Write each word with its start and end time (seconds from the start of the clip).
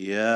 يا 0.00 0.32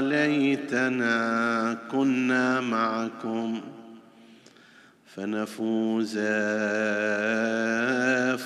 ليتنا 0.00 1.78
كنا 1.90 2.60
معكم 2.60 3.60
فنفوز 5.06 6.18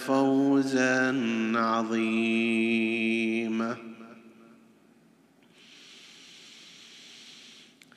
فوزا 0.07 1.15
عظيما. 1.55 2.57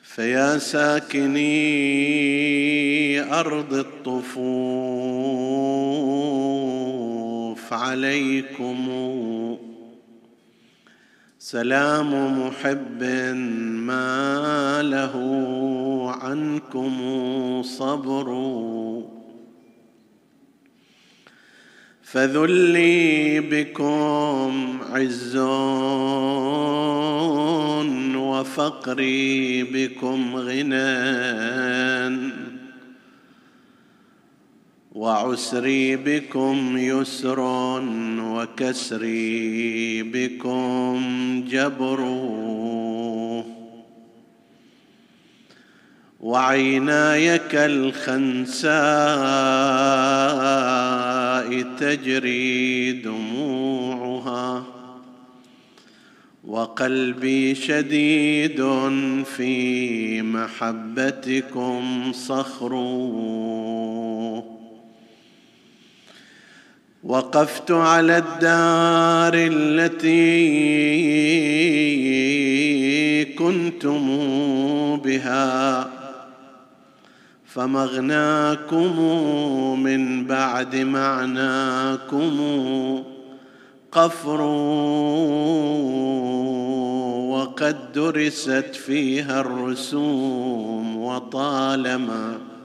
فيا 0.02 0.58
ساكني 0.58 1.46
أرض 3.32 3.74
الطفوف 3.74 4.46
عليكم 7.72 8.88
سلام 11.46 12.10
محب 12.46 13.02
ما 13.86 14.82
له 14.82 15.14
عنكم 16.22 16.96
صبر. 17.62 18.28
فذلي 22.02 23.40
بكم 23.40 24.78
عز 24.90 25.36
وفقري 28.16 29.62
بكم 29.62 30.36
غنى. 30.36 30.86
وعسري 34.96 35.96
بكم 35.96 36.78
يسر 36.78 37.40
وكسري 38.20 40.02
بكم 40.02 41.00
جبر 41.48 42.00
وعيناي 46.20 47.38
كالخنساء 47.38 48.76
تجري 51.78 52.92
دموعها 52.92 54.64
وقلبي 56.44 57.54
شديد 57.54 58.62
في 59.36 60.22
محبتكم 60.22 62.12
صخر 62.12 62.74
وقفت 67.06 67.70
على 67.70 68.18
الدار 68.18 69.32
التي 69.34 70.34
كنتم 73.24 74.06
بها 74.96 75.90
فمغناكم 77.46 79.00
من 79.82 80.26
بعد 80.26 80.76
معناكم 80.76 82.32
قفر 83.92 84.40
وقد 87.30 87.92
درست 87.92 88.74
فيها 88.74 89.40
الرسوم 89.40 90.96
وطالما 90.96 92.55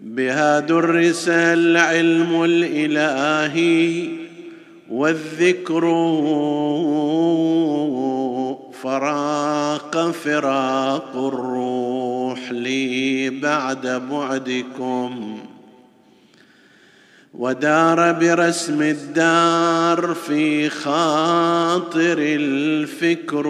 بها 0.00 0.60
درس 0.60 1.28
العلم 1.28 2.44
الإلهي 2.44 4.08
والذكر 4.90 5.80
فراق 8.82 10.10
فراق 10.10 11.16
الروح 11.16 12.52
لي 12.52 13.30
بعد 13.30 13.86
بعدكم. 14.10 15.38
ودار 17.34 18.12
برسم 18.12 18.82
الدار 18.82 20.14
في 20.14 20.68
خاطر 20.68 22.18
الفكر. 22.18 23.46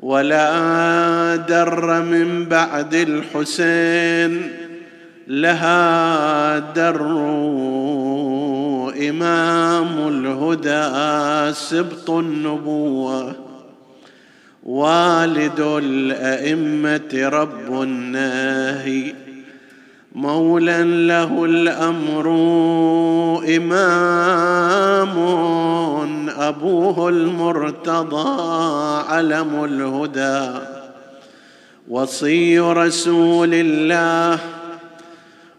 ولا 0.00 1.36
در 1.36 2.00
من 2.00 2.44
بعد 2.44 2.94
الحسين 2.94 4.52
لها 5.28 6.58
در 6.58 7.02
إمام 9.08 10.08
الهدى 10.08 11.54
سبط 11.54 12.10
النبوة 12.10 13.36
والد 14.62 15.60
الأئمة 15.60 17.28
رب 17.28 17.82
الناهي 17.82 19.27
مولى 20.18 21.06
له 21.06 21.44
الأمر 21.44 22.26
إمام 23.56 25.18
أبوه 26.38 27.08
المرتضى 27.08 28.42
علم 29.08 29.64
الهدى 29.64 30.58
وصي 31.88 32.58
رسول 32.58 33.50
الله 33.52 34.38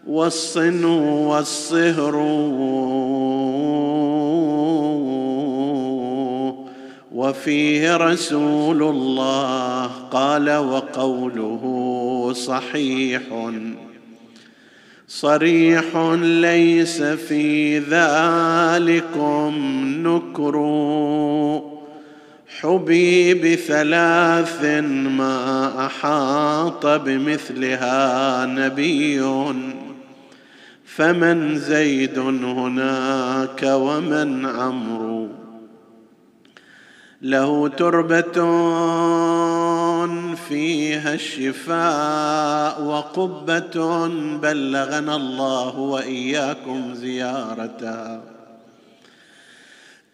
والصن 0.06 0.84
والصهر 0.84 2.16
وفيه 7.14 7.96
رسول 7.96 8.82
الله 8.82 9.90
قال 10.10 10.50
وقوله 10.56 11.62
صحيح. 12.36 13.22
صريح 15.12 15.96
ليس 16.22 17.02
في 17.02 17.78
ذلكم 17.78 19.52
نكر. 20.06 20.56
حبي 22.60 23.34
بثلاث 23.34 24.64
ما 25.18 25.72
أحاط 25.86 26.86
بمثلها 26.86 28.46
نبي. 28.46 29.22
فمن 30.84 31.58
زيد 31.58 32.18
هناك 32.18 33.62
ومن 33.62 34.46
عمرو. 34.46 35.28
له 37.22 37.68
تربة 37.68 38.44
فيها 40.48 41.14
الشفاء 41.14 42.82
وقبة 42.82 44.06
بلغنا 44.36 45.16
الله 45.16 45.78
وإياكم 45.78 46.94
زيارتها 46.94 48.20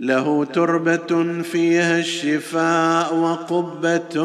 له 0.00 0.44
تربة 0.44 1.43
فيها 1.43 1.99
الشفاء 1.99 3.15
وقبة 3.15 4.23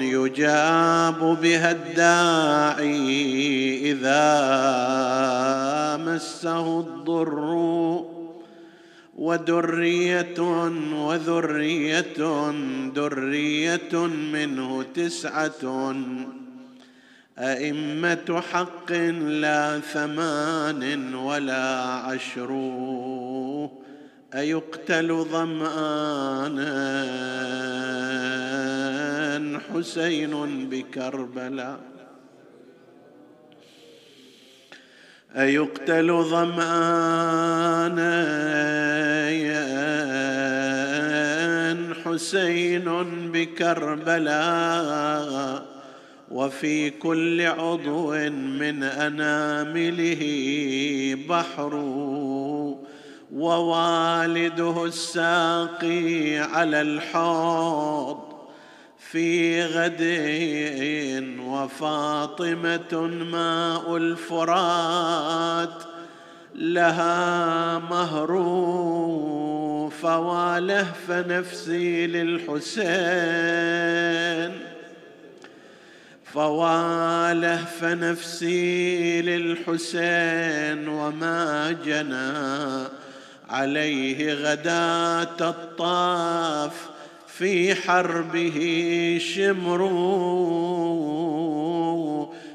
يجاب 0.00 1.38
بها 1.42 1.70
الداعي 1.70 3.00
إذا 3.90 4.20
مسه 5.96 6.80
الضر. 6.80 8.17
ودرية 9.18 10.40
وذرية 10.94 12.20
درية 12.94 14.06
منه 14.32 14.82
تسعة. 14.94 15.94
أئمة 17.38 18.42
حق 18.52 18.92
لا 19.42 19.80
ثمان 19.80 21.14
ولا 21.14 21.68
عشر 22.08 22.50
أيقتل 24.34 25.24
ظمآنا 25.32 26.74
حسين 29.72 30.68
بكربلاء. 30.70 31.97
أيقتل 35.36 36.22
ظمآنا 36.22 37.88
حسين 42.18 42.84
بكربلاء 43.32 44.58
وفي 46.30 46.90
كل 46.90 47.46
عضو 47.46 48.10
من 48.32 48.82
أنامله 48.82 50.22
بحر 51.28 51.74
ووالده 53.32 54.84
الساقي 54.84 56.38
على 56.38 56.80
الحوض. 56.80 58.27
في 59.12 59.62
غد 59.64 60.02
وفاطمة 61.40 63.00
ماء 63.32 63.96
الفرات 63.96 65.82
لها 66.54 67.78
مهر 67.78 68.28
فوالهف 70.02 71.10
نفسي 71.10 72.06
للحسين. 72.06 72.88
فوالهف 76.24 77.84
نفسي 77.84 79.22
للحسين 79.22 80.88
وما 80.88 81.76
جنى 81.84 82.88
عليه 83.48 84.34
غداة 84.34 85.50
الطف. 85.50 86.97
في 87.38 87.74
حربه 87.74 88.58
شمر 89.20 89.80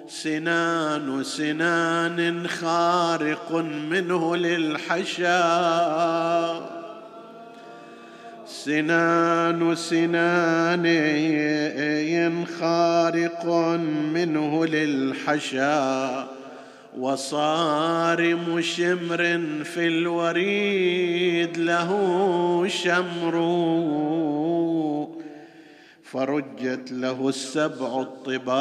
سنان 0.09 1.23
سنان 1.23 2.47
خارق 2.47 3.51
منه 3.89 4.35
للحشا. 4.35 5.33
سنان 8.47 9.75
سنان 9.75 10.85
خارق 12.59 13.45
منه 14.13 14.65
للحشا. 14.65 16.27
وصارم 16.99 18.61
شمر 18.61 19.41
في 19.63 19.87
الوريد 19.87 21.57
له 21.57 21.89
شمر. 22.67 23.35
فرجت 26.13 26.91
له 26.91 27.29
السبع 27.29 28.01
الطباق 28.01 28.53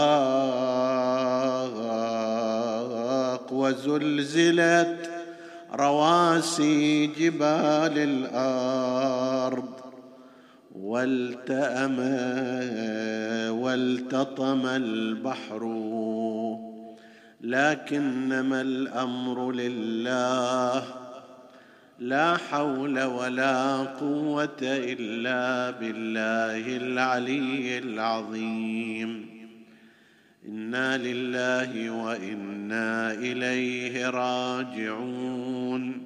وزلزلت 3.53 5.11
رواسي 5.75 7.07
جبال 7.07 7.99
الأرض 7.99 9.73
والتأم 10.75 11.99
والتطم 13.61 14.67
البحر. 14.67 15.63
لكنما 17.41 18.61
الأمر 18.61 19.53
لله 19.53 21.02
لا 22.03 22.37
حول 22.37 23.03
ولا 23.03 23.77
قوة 23.77 24.57
إلا 24.63 25.71
بالله 25.71 26.77
العلي 26.77 27.79
العظيم. 27.79 29.27
إنا 30.49 30.99
لله 30.99 31.91
وإنا 31.91 33.13
إليه 33.13 34.11
راجعون. 34.11 36.03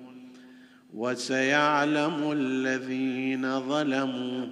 وسيعلم 0.94 2.32
الذين 2.32 3.60
ظلموا 3.60 4.46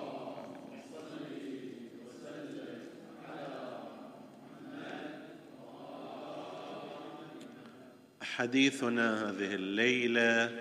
حديثنا 8.35 9.29
هذه 9.29 9.55
الليلة 9.55 10.51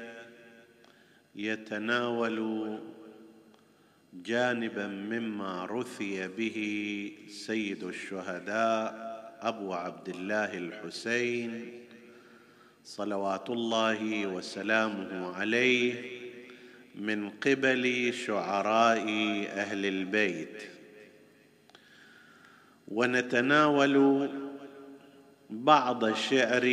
يتناول 1.36 2.78
جانبا 4.14 4.86
مما 4.86 5.64
رثي 5.64 6.28
به 6.28 6.58
سيد 7.28 7.84
الشهداء 7.84 9.10
أبو 9.40 9.72
عبد 9.74 10.08
الله 10.08 10.58
الحسين 10.58 11.72
صلوات 12.84 13.50
الله 13.50 14.26
وسلامه 14.26 15.36
عليه 15.36 16.20
من 16.94 17.30
قبل 17.30 18.14
شعراء 18.14 19.06
أهل 19.46 19.86
البيت. 19.86 20.62
ونتناول 22.88 24.28
بعض 25.50 26.14
شعر 26.14 26.64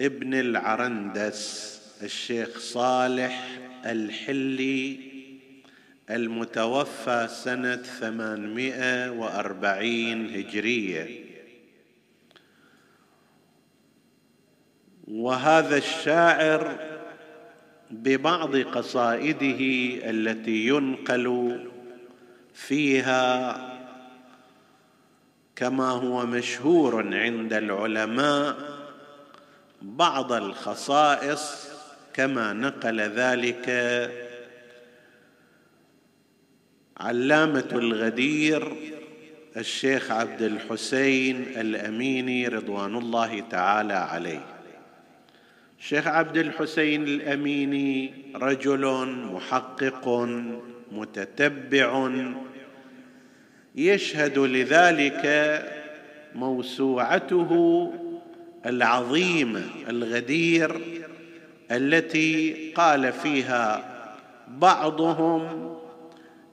ابن 0.00 0.34
العرندس 0.34 1.76
الشيخ 2.02 2.58
صالح 2.58 3.58
الحلي 3.86 4.98
المتوفى 6.10 7.28
سنة 7.30 7.76
ثمانمائة 7.76 9.10
وأربعين 9.10 10.34
هجرية. 10.34 11.26
وهذا 15.08 15.76
الشاعر 15.76 16.78
ببعض 17.90 18.56
قصائده 18.56 19.60
التي 20.10 20.66
ينقل 20.66 21.58
فيها 22.54 23.56
كما 25.56 25.88
هو 25.88 26.26
مشهور 26.26 27.14
عند 27.14 27.52
العلماء 27.52 28.75
بعض 29.82 30.32
الخصائص 30.32 31.68
كما 32.14 32.52
نقل 32.52 33.00
ذلك. 33.00 33.70
علامة 36.96 37.68
الغدير 37.72 38.72
الشيخ 39.56 40.10
عبد 40.10 40.42
الحسين 40.42 41.42
الأميني 41.42 42.48
رضوان 42.48 42.96
الله 42.96 43.40
تعالى 43.40 43.94
عليه. 43.94 44.46
الشيخ 45.78 46.06
عبد 46.06 46.36
الحسين 46.36 47.04
الأميني 47.04 48.14
رجل 48.34 49.06
محقق 49.32 50.08
متتبع 50.92 52.10
يشهد 53.74 54.38
لذلك 54.38 55.24
موسوعته 56.34 57.92
العظيمه 58.66 59.64
الغدير 59.88 60.80
التي 61.70 62.72
قال 62.76 63.12
فيها 63.12 63.92
بعضهم 64.48 65.76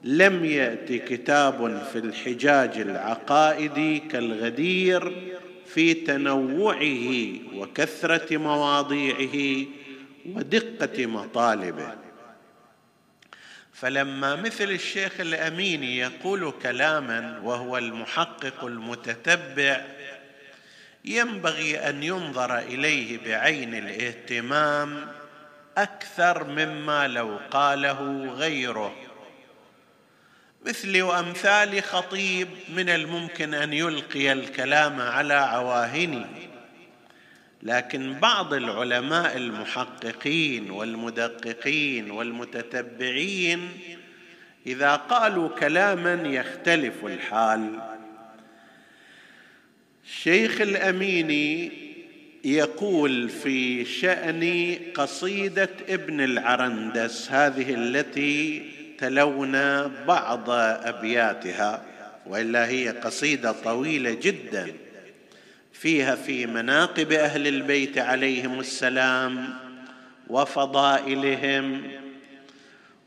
لم 0.04 0.44
يأت 0.44 0.92
كتاب 0.92 1.86
في 1.92 1.98
الحجاج 1.98 2.78
العقائدي 2.78 3.98
كالغدير 3.98 5.12
في 5.66 5.94
تنوعه 5.94 7.32
وكثرة 7.54 8.36
مواضيعه 8.36 9.66
ودقة 10.26 11.06
مطالبه. 11.06 11.94
فلما 13.72 14.36
مثل 14.36 14.64
الشيخ 14.64 15.20
الأميني 15.20 15.98
يقول 15.98 16.52
كلاما 16.62 17.40
وهو 17.44 17.78
المحقق 17.78 18.64
المتتبع 18.64 19.84
ينبغي 21.04 21.88
أن 21.88 22.02
ينظر 22.02 22.58
إليه 22.58 23.18
بعين 23.18 23.74
الاهتمام 23.74 25.06
أكثر 25.76 26.44
مما 26.44 27.08
لو 27.08 27.38
قاله 27.50 28.32
غيره 28.32 28.94
مثل 30.66 31.02
وامثال 31.02 31.82
خطيب 31.82 32.48
من 32.68 32.88
الممكن 32.88 33.54
أن 33.54 33.72
يلقي 33.72 34.32
الكلام 34.32 35.00
على 35.00 35.34
عواهنه. 35.34 36.28
لكن 37.62 38.14
بعض 38.14 38.54
العلماء 38.54 39.36
المحققين 39.36 40.70
والمدققين 40.70 42.10
والمتتبعين 42.10 43.68
إذا 44.66 44.96
قالوا 44.96 45.48
كلاما 45.48 46.28
يختلف 46.28 47.04
الحال. 47.04 47.93
الشيخ 50.04 50.60
الاميني 50.60 51.72
يقول 52.44 53.28
في 53.28 53.84
شأن 53.84 54.74
قصيدة 54.94 55.70
ابن 55.88 56.20
العرندس 56.20 57.30
هذه 57.32 57.74
التي 57.74 58.70
تلونا 58.98 59.90
بعض 60.06 60.50
أبياتها 60.50 61.82
وإلا 62.26 62.68
هي 62.68 62.88
قصيدة 62.88 63.52
طويلة 63.52 64.16
جدا. 64.22 64.72
فيها 65.72 66.14
في 66.14 66.46
مناقب 66.46 67.12
أهل 67.12 67.46
البيت 67.46 67.98
عليهم 67.98 68.60
السلام 68.60 69.54
وفضائلهم 70.28 71.82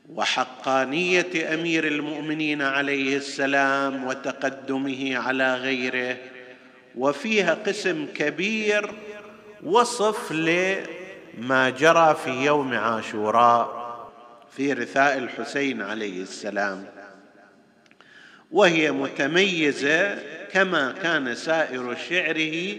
وحقانية 0.09 1.53
أمير 1.53 1.87
المؤمنين 1.87 2.61
عليه 2.61 3.17
السلام 3.17 4.03
وتقدمه 4.03 5.17
على 5.17 5.55
غيره 5.55 6.17
وفيها 6.97 7.53
قسم 7.53 8.05
كبير 8.15 8.93
وصف 9.63 10.31
لما 10.31 11.69
جرى 11.69 12.17
في 12.23 12.29
يوم 12.29 12.73
عاشوراء 12.73 13.87
في 14.57 14.73
رثاء 14.73 15.17
الحسين 15.17 15.81
عليه 15.81 16.21
السلام. 16.21 16.85
وهي 18.51 18.91
متميزة 18.91 20.19
كما 20.51 20.91
كان 21.03 21.35
سائر 21.35 21.95
شعره 22.09 22.77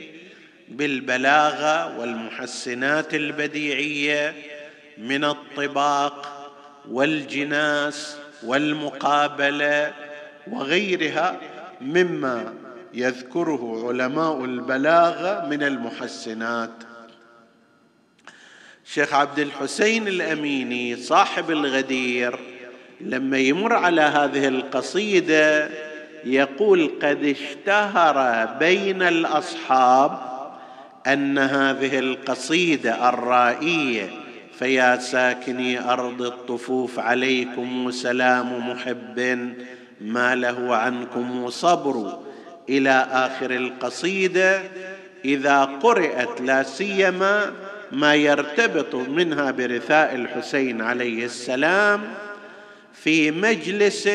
بالبلاغة 0.68 1.98
والمحسنات 1.98 3.14
البديعية 3.14 4.34
من 4.98 5.24
الطباق 5.24 6.34
والجناس 6.88 8.16
والمقابلة 8.42 9.94
وغيرها 10.46 11.40
مما 11.80 12.54
يذكره 12.94 13.88
علماء 13.88 14.44
البلاغة 14.44 15.46
من 15.46 15.62
المحسنات. 15.62 16.70
شيخ 18.84 19.14
عبد 19.14 19.38
الحسين 19.38 20.08
الأميني 20.08 20.96
صاحب 20.96 21.50
الغدير 21.50 22.38
لما 23.00 23.38
يمر 23.38 23.72
على 23.72 24.00
هذه 24.00 24.48
القصيدة 24.48 25.68
يقول 26.24 26.90
قد 27.02 27.24
اشتهر 27.24 28.46
بين 28.58 29.02
الأصحاب 29.02 30.20
أن 31.06 31.38
هذه 31.38 31.98
القصيدة 31.98 33.08
الرائية 33.08 34.10
فيا 34.58 34.96
ساكني 34.96 35.90
أرض 35.92 36.22
الطفوف 36.22 36.98
عليكم 36.98 37.90
سلام 37.90 38.70
محب 38.70 39.48
ما 40.00 40.34
له 40.34 40.76
عنكم 40.76 41.50
صبر 41.50 42.18
إلى 42.68 43.08
آخر 43.10 43.50
القصيدة 43.50 44.62
إذا 45.24 45.64
قرات 45.64 46.40
لا 46.40 46.62
سيما 46.62 47.52
ما 47.92 48.14
يرتبط 48.14 48.94
منها 48.94 49.50
برثاء 49.50 50.14
الحسين 50.14 50.82
عليه 50.82 51.24
السلام 51.24 52.00
في 52.94 53.30
مجلس 53.30 54.08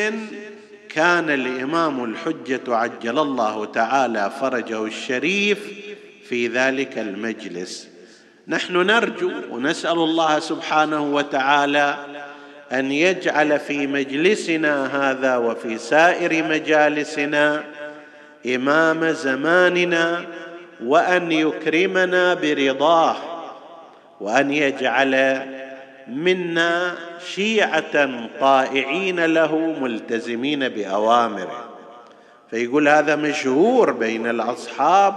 كان 0.88 1.30
الإمام 1.30 2.04
الحجة 2.04 2.60
عجل 2.68 3.18
الله 3.18 3.64
تعالى 3.64 4.32
فرجه 4.40 4.84
الشريف 4.84 5.58
في 6.28 6.48
ذلك 6.48 6.98
المجلس. 6.98 7.88
نحن 8.48 8.76
نرجو 8.76 9.30
ونسأل 9.50 9.98
الله 9.98 10.38
سبحانه 10.38 11.02
وتعالى 11.02 11.96
أن 12.72 12.92
يجعل 12.92 13.60
في 13.60 13.86
مجلسنا 13.86 14.86
هذا 14.86 15.36
وفي 15.36 15.78
سائر 15.78 16.44
مجالسنا 16.44 17.64
إمام 18.46 19.10
زماننا 19.10 20.24
وأن 20.84 21.32
يكرمنا 21.32 22.34
برضاه 22.34 23.16
وأن 24.20 24.50
يجعل 24.50 25.42
منا 26.08 26.94
شيعة 27.34 28.10
طائعين 28.40 29.24
له 29.24 29.56
ملتزمين 29.80 30.68
بأوامره. 30.68 31.64
فيقول 32.50 32.88
هذا 32.88 33.16
مشهور 33.16 33.90
بين 33.90 34.26
الأصحاب 34.26 35.14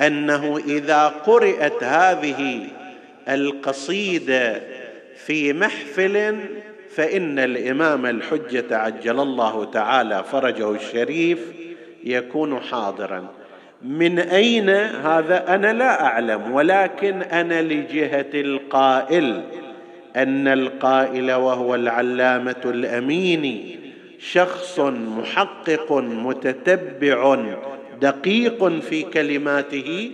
أنه 0.00 0.58
إذا 0.66 1.06
قرأت 1.06 1.84
هذه 1.84 2.66
القصيدة 3.28 4.62
في 5.26 5.52
محفل 5.52 6.40
فإن 6.96 7.38
الإمام 7.38 8.06
الحجة 8.06 8.76
عجل 8.76 9.20
الله 9.20 9.64
تعالى 9.64 10.24
فرجه 10.32 10.70
الشريف 10.70 11.38
يكون 12.04 12.60
حاضرا. 12.60 13.26
من 13.82 14.18
أين؟ 14.18 14.70
هذا 14.70 15.54
أنا 15.54 15.72
لا 15.72 16.04
أعلم 16.04 16.52
ولكن 16.52 17.22
أنا 17.22 17.62
لجهة 17.62 18.30
القائل 18.34 19.42
أن 20.16 20.48
القائل 20.48 21.32
وهو 21.32 21.74
العلامة 21.74 22.62
الأمين 22.64 23.76
شخص 24.18 24.80
محقق 25.18 25.92
متتبع 25.92 27.36
دقيق 28.00 28.68
في 28.68 29.02
كلماته. 29.02 30.10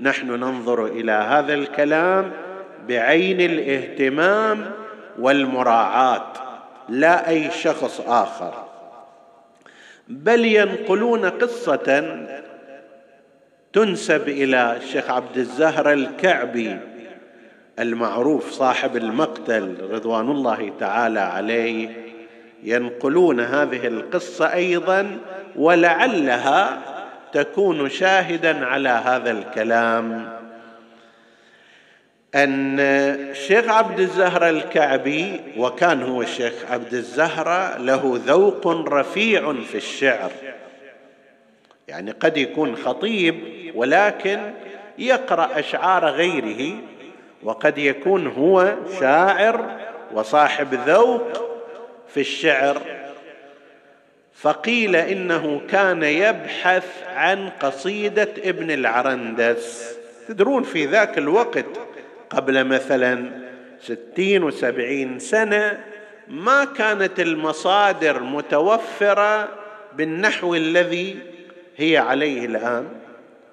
نحن 0.00 0.30
ننظر 0.30 0.86
إلى 0.86 1.12
هذا 1.12 1.54
الكلام 1.54 2.30
بعين 2.88 3.40
الاهتمام 3.40 4.70
والمراعاة 5.18 6.32
لا 6.88 7.28
أي 7.28 7.50
شخص 7.50 8.00
آخر. 8.00 8.65
بل 10.08 10.44
ينقلون 10.44 11.24
قصة 11.24 12.16
تنسب 13.72 14.28
إلى 14.28 14.76
الشيخ 14.76 15.10
عبد 15.10 15.38
الزهر 15.38 15.92
الكعبي 15.92 16.78
المعروف 17.78 18.50
صاحب 18.50 18.96
المقتل 18.96 19.76
رضوان 19.90 20.30
الله 20.30 20.72
تعالى 20.80 21.20
عليه. 21.20 21.88
ينقلون 22.62 23.40
هذه 23.40 23.86
القصة 23.86 24.52
أيضا 24.52 25.18
ولعلها 25.56 26.78
تكون 27.32 27.88
شاهدا 27.88 28.66
على 28.66 28.88
هذا 28.88 29.30
الكلام. 29.30 30.35
أن 32.36 32.80
الشيخ 32.80 33.68
عبد 33.68 34.00
الزهر 34.00 34.48
الكعبي 34.48 35.40
وكان 35.56 36.02
هو 36.02 36.22
الشيخ 36.22 36.52
عبد 36.70 36.94
الزهر 36.94 37.78
له 37.78 38.20
ذوق 38.26 38.66
رفيع 38.66 39.52
في 39.52 39.74
الشعر. 39.74 40.30
يعني 41.88 42.10
قد 42.10 42.36
يكون 42.36 42.76
خطيب 42.76 43.40
ولكن 43.74 44.40
يقرأ 44.98 45.58
أشعار 45.58 46.06
غيره 46.06 46.76
وقد 47.42 47.78
يكون 47.78 48.26
هو 48.26 48.74
شاعر 49.00 49.76
وصاحب 50.12 50.74
ذوق 50.74 51.50
في 52.14 52.20
الشعر. 52.20 52.82
فقيل 54.34 54.96
إنه 54.96 55.60
كان 55.70 56.02
يبحث 56.02 56.86
عن 57.14 57.48
قصيدة 57.48 58.28
ابن 58.44 58.70
العرندس. 58.70 59.96
تدرون 60.28 60.62
في 60.62 60.86
ذاك 60.86 61.18
الوقت 61.18 61.64
قبل 62.30 62.64
مثلا 62.64 63.30
ستين 63.80 64.42
وسبعين 64.42 65.18
سنة 65.18 65.80
ما 66.28 66.64
كانت 66.64 67.20
المصادر 67.20 68.22
متوفرة 68.22 69.48
بالنحو 69.96 70.54
الذي 70.54 71.16
هي 71.76 71.98
عليه 71.98 72.46
الآن. 72.46 72.86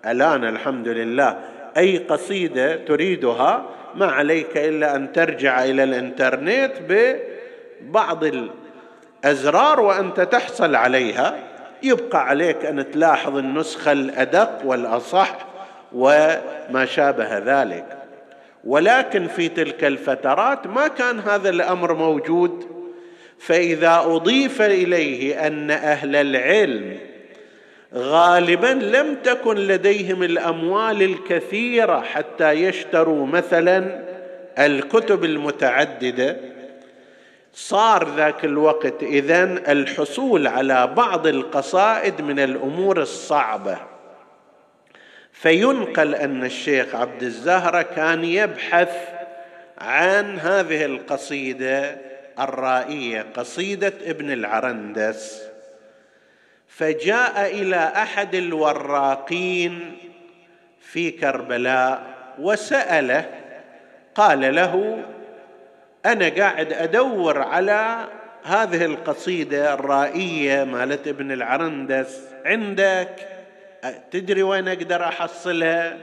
الآن 0.05 0.45
الحمد 0.45 0.87
لله 0.87 1.39
أي 1.77 1.97
قصيدة 1.97 2.75
تريدها 2.75 3.65
ما 3.95 4.05
عليك 4.05 4.57
إلا 4.57 4.95
أن 4.95 5.11
ترجع 5.11 5.63
إلى 5.63 5.83
الإنترنت 5.83 6.71
ببعض 6.89 8.23
الأزرار 9.23 9.79
وأنت 9.79 10.21
تحصل 10.21 10.75
عليها. 10.75 11.39
يبقى 11.83 12.27
عليك 12.27 12.65
أن 12.65 12.91
تلاحظ 12.91 13.37
النسخة 13.37 13.91
الأدق 13.91 14.61
والأصح 14.65 15.37
وما 15.93 16.85
شابه 16.85 17.37
ذلك. 17.37 18.02
ولكن 18.63 19.27
في 19.27 19.49
تلك 19.49 19.83
الفترات 19.83 20.67
ما 20.67 20.87
كان 20.87 21.19
هذا 21.19 21.49
الأمر 21.49 21.93
موجود. 21.93 22.73
فإذا 23.39 24.03
أضيف 24.05 24.61
إليه 24.61 25.47
أن 25.47 25.71
أهل 25.71 26.15
العلم 26.15 26.97
غالبا 27.95 28.67
لم 28.67 29.15
تكن 29.15 29.55
لديهم 29.55 30.23
الأموال 30.23 31.01
الكثيرة 31.01 32.01
حتى 32.01 32.51
يشتروا 32.51 33.27
مثلا 33.27 34.03
الكتب 34.59 35.23
المتعددة 35.23 36.37
صار 37.53 38.15
ذاك 38.15 38.45
الوقت 38.45 39.03
إذن 39.03 39.63
الحصول 39.67 40.47
على 40.47 40.87
بعض 40.87 41.27
القصائد 41.27 42.21
من 42.21 42.39
الأمور 42.39 43.01
الصعبة. 43.01 43.77
فينقل 45.33 46.15
أن 46.15 46.45
الشيخ 46.45 46.95
عبد 46.95 47.23
الزهرة 47.23 47.81
كان 47.81 48.23
يبحث 48.23 48.95
عن 49.77 50.39
هذه 50.39 50.85
القصيدة 50.85 51.97
الرائية 52.39 53.25
قصيدة 53.35 53.93
ابن 54.05 54.31
العرندس. 54.31 55.43
فجاء 56.67 57.45
إلى 57.45 57.75
أحد 57.75 58.35
الوراقين 58.35 59.97
في 60.81 61.11
كربلاء 61.11 62.03
وسأله 62.39 63.29
قال 64.15 64.55
له 64.55 65.03
أنا 66.05 66.29
قاعد 66.29 66.73
أدور 66.73 67.41
على 67.41 68.07
هذه 68.43 68.85
القصيدة 68.85 69.73
الرائية 69.73 70.63
مالت 70.63 71.07
ابن 71.07 71.31
العرندس 71.31 72.21
عندك؟ 72.45 73.32
تدري 74.11 74.43
وين 74.43 74.67
أقدر 74.67 75.03
أحصلها؟ 75.03 75.97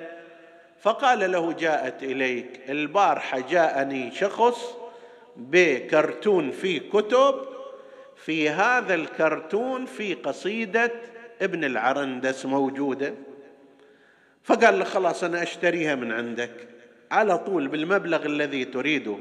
فقال 0.81 1.33
له 1.33 1.53
جاءت 1.53 2.03
إليك. 2.03 2.61
البارحة 2.69 3.41
جاءني 3.51 4.11
شخص 4.11 4.77
بكرتون 5.37 6.51
فيه 6.51 6.81
كتب 6.91 7.35
في 8.17 8.51
هذا 8.51 8.95
الكرتون 8.95 9.87
في 9.87 10.15
قصيدة 10.15 10.93
ابن 11.43 11.65
العرندس 11.65 12.47
موجودة. 12.47 13.15
فقال 14.43 14.79
له 14.79 14.85
خلاص 14.85 15.25
أنا 15.25 15.43
أشتريها 15.43 15.95
من 15.95 16.13
عندك. 16.13 16.69
على 17.11 17.39
طول 17.39 17.69
بالمبلغ 17.69 18.27
الذي 18.27 18.65
تريده. 18.65 19.17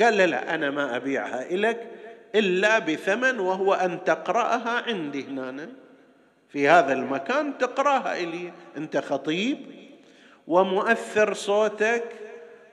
قال 0.00 0.16
له 0.18 0.24
لا 0.24 0.54
أنا 0.54 0.70
ما 0.70 0.96
أبيعها 0.96 1.56
لك 1.56 1.86
إلا 2.34 2.78
بثمن 2.78 3.38
وهو 3.38 3.74
أن 3.74 4.04
تقرأها 4.04 4.82
عندي 4.86 5.24
هنا. 5.24 5.68
في 6.52 6.68
هذا 6.68 6.92
المكان 6.92 7.58
تقراها 7.58 8.20
إلي. 8.20 8.52
أنت 8.76 8.96
خطيب 8.96 9.58
ومؤثر 10.46 11.34
صوتك 11.34 12.04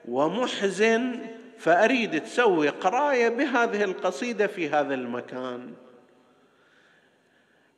ومحزن 0.08 1.20
فأريد 1.58 2.22
تسوي 2.22 2.68
قراية 2.68 3.28
بهذه 3.28 3.84
القصيدة 3.84 4.46
في 4.46 4.68
هذا 4.68 4.94
المكان. 4.94 5.74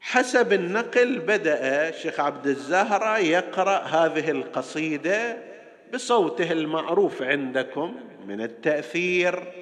حسب 0.01 0.53
النقل 0.53 1.19
بدأ 1.19 1.91
شيخ 1.91 2.21
عبد 2.21 2.47
الزهرة 2.47 3.19
يقرأ 3.19 3.79
هذه 3.79 4.31
القصيدة 4.31 5.37
بصوته 5.95 6.53
المعروف 6.53 7.23
عندكم 7.23 7.97
من 8.27 8.41
التأثير. 8.41 9.53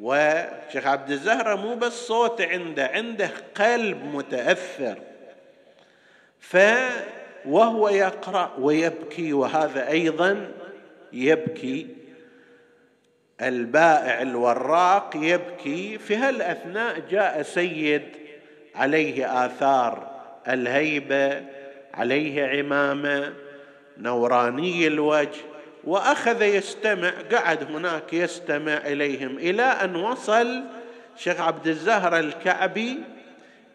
وشيخ 0.00 0.86
عبد 0.86 1.10
الزهرة 1.10 1.54
مو 1.54 1.74
بس 1.74 1.92
صوت 1.92 2.40
عنده 2.40 2.86
عنده 2.86 3.30
قلب 3.54 4.04
متأثر. 4.04 5.11
ف 6.42 6.56
وهو 7.46 7.88
يقرأ 7.88 8.52
ويبكي 8.58 9.32
وهذا 9.32 9.88
أيضا 9.88 10.50
يبكي. 11.12 11.86
البائع 13.42 14.22
الوراق 14.22 15.10
يبكي. 15.16 15.98
في 15.98 16.16
هالأثناء 16.16 17.02
جاء 17.10 17.42
سيد 17.42 18.02
عليه 18.74 19.46
آثار 19.46 20.10
الهيبة 20.48 21.42
عليه 21.94 22.46
عمامة 22.46 23.32
نوراني 23.98 24.86
الوجه 24.86 25.40
وأخذ 25.84 26.42
يستمع. 26.42 27.12
قعد 27.32 27.62
هناك 27.62 28.12
يستمع 28.12 28.76
إليهم 28.76 29.38
إلى 29.38 29.62
أن 29.62 29.96
وصل 29.96 30.62
شيخ 31.16 31.40
عبد 31.40 31.66
الزهر 31.66 32.18
الكعبي 32.18 32.98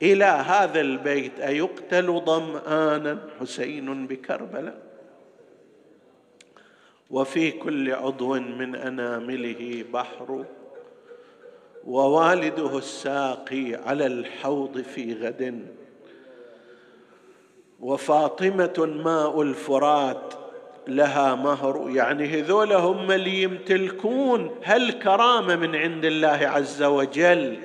إلى 0.02 0.26
هذا 0.26 0.82
البيت 0.82 1.40
أيقتل 1.40 2.22
ظمانا 2.26 3.20
حسين 3.40 4.08
بكربلاء؟ 4.08 4.88
وفي 7.10 7.52
كل 7.52 7.92
عضو 7.94 8.34
من 8.34 8.76
أنامله 8.76 9.86
بحر 9.94 10.46
ووالده 11.84 12.78
الساقي 12.78 13.76
على 13.76 14.06
الحوض 14.06 14.82
في 14.82 15.14
غد. 15.14 15.68
وفاطمة 17.80 19.00
ماء 19.04 19.42
الفرات 19.42 20.34
لها 20.88 21.36
مهر 21.36 21.90
يعني 21.90 22.26
هذول 22.26 22.74
هم 22.74 23.12
اللي 23.12 23.44
يمتلكون 23.44 24.56
هالكرامه 24.64 25.56
من 25.56 25.76
عند 25.76 26.06
الله 26.06 26.40
عز 26.48 26.84
وجل؟ 26.84 27.58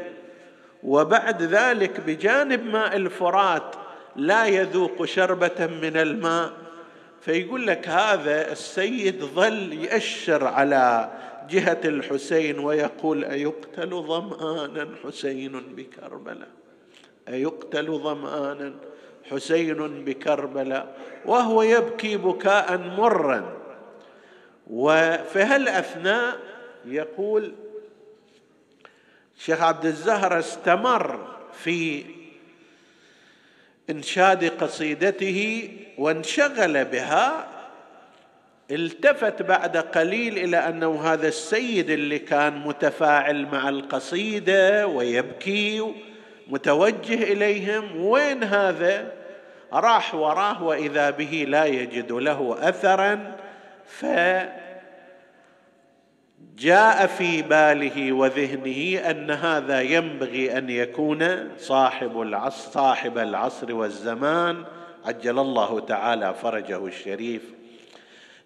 وبعد 0.83 1.42
ذلك 1.42 2.01
بجانب 2.01 2.64
ماء 2.64 2.97
الفرات 2.97 3.75
لا 4.16 4.47
يذوق 4.47 5.05
شربة 5.05 5.66
من 5.83 5.97
الماء. 5.97 6.53
فيقول 7.21 7.66
لك 7.66 7.88
هذا 7.88 8.53
السيد 8.53 9.25
ظل 9.25 9.73
يأشر 9.73 10.47
على 10.47 11.11
جهة 11.51 11.81
الحسين 11.85 12.59
ويقول 12.59 13.25
أيقتل 13.25 13.90
ظمآنا 13.90 14.88
حسين 15.05 15.53
بكربلاء؟ 15.77 16.49
أيقتل 17.29 17.99
ظمآنا 17.99 18.75
حسين 19.31 20.05
بكربلاء؟ 20.05 20.97
وهو 21.27 21.62
يبكي 21.62 22.16
بكاء 22.16 22.79
مرا. 22.79 23.57
وفي 24.71 25.38
هالأثناء 25.38 26.37
يقول 26.85 27.53
شيخ 29.38 29.62
عبد 29.62 29.87
الزهر 29.87 30.38
استمر 30.38 31.29
في 31.64 32.05
إنشاد 33.90 34.45
قصيدته 34.45 35.68
وانشغل 35.99 36.85
بها 36.85 37.49
التفت 38.71 39.42
بعد 39.42 39.77
قليل 39.77 40.38
إلى 40.38 40.57
أنه 40.57 41.12
هذا 41.12 41.29
السيد 41.29 41.90
اللي 41.90 42.18
كان 42.18 42.59
متفاعل 42.59 43.47
مع 43.47 43.68
القصيدة 43.68 44.87
ويبكي 44.87 45.95
متوجه 46.49 47.23
إليهم 47.23 48.05
وين 48.05 48.45
هذا؟ 48.45 49.12
راح 49.73 50.14
وراه 50.14 50.62
وإذا 50.62 51.11
به 51.11 51.45
لا 51.49 51.64
يجد 51.64 52.12
له 52.12 52.57
اثرا 52.61 53.37
ف 53.87 54.07
جاء 56.58 57.06
في 57.06 57.42
باله 57.42 58.12
وذهنه 58.12 59.10
أن 59.10 59.30
هذا 59.30 59.80
ينبغي 59.80 60.58
أن 60.58 60.70
يكون 60.70 61.48
صاحب 61.58 62.20
العصر 62.20 62.70
صاحب 62.70 63.18
العصر 63.18 63.74
والزمان. 63.74 64.64
عجل 65.04 65.38
الله 65.38 65.80
تعالى 65.80 66.34
فرجه 66.34 66.86
الشريف. 66.86 67.42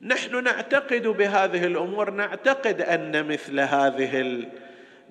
نحن 0.02 0.44
نعتقد 0.44 1.06
بهذه 1.06 1.64
الأمور 1.64 2.10
نعتقد 2.10 2.80
أن 2.80 3.26
مثل 3.28 3.60
هذه 3.60 4.44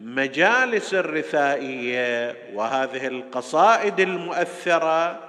المجالس 0.01 0.93
الرثائية 0.93 2.36
وهذه 2.53 3.08
القصائد 3.08 3.99
المؤثرة 3.99 5.19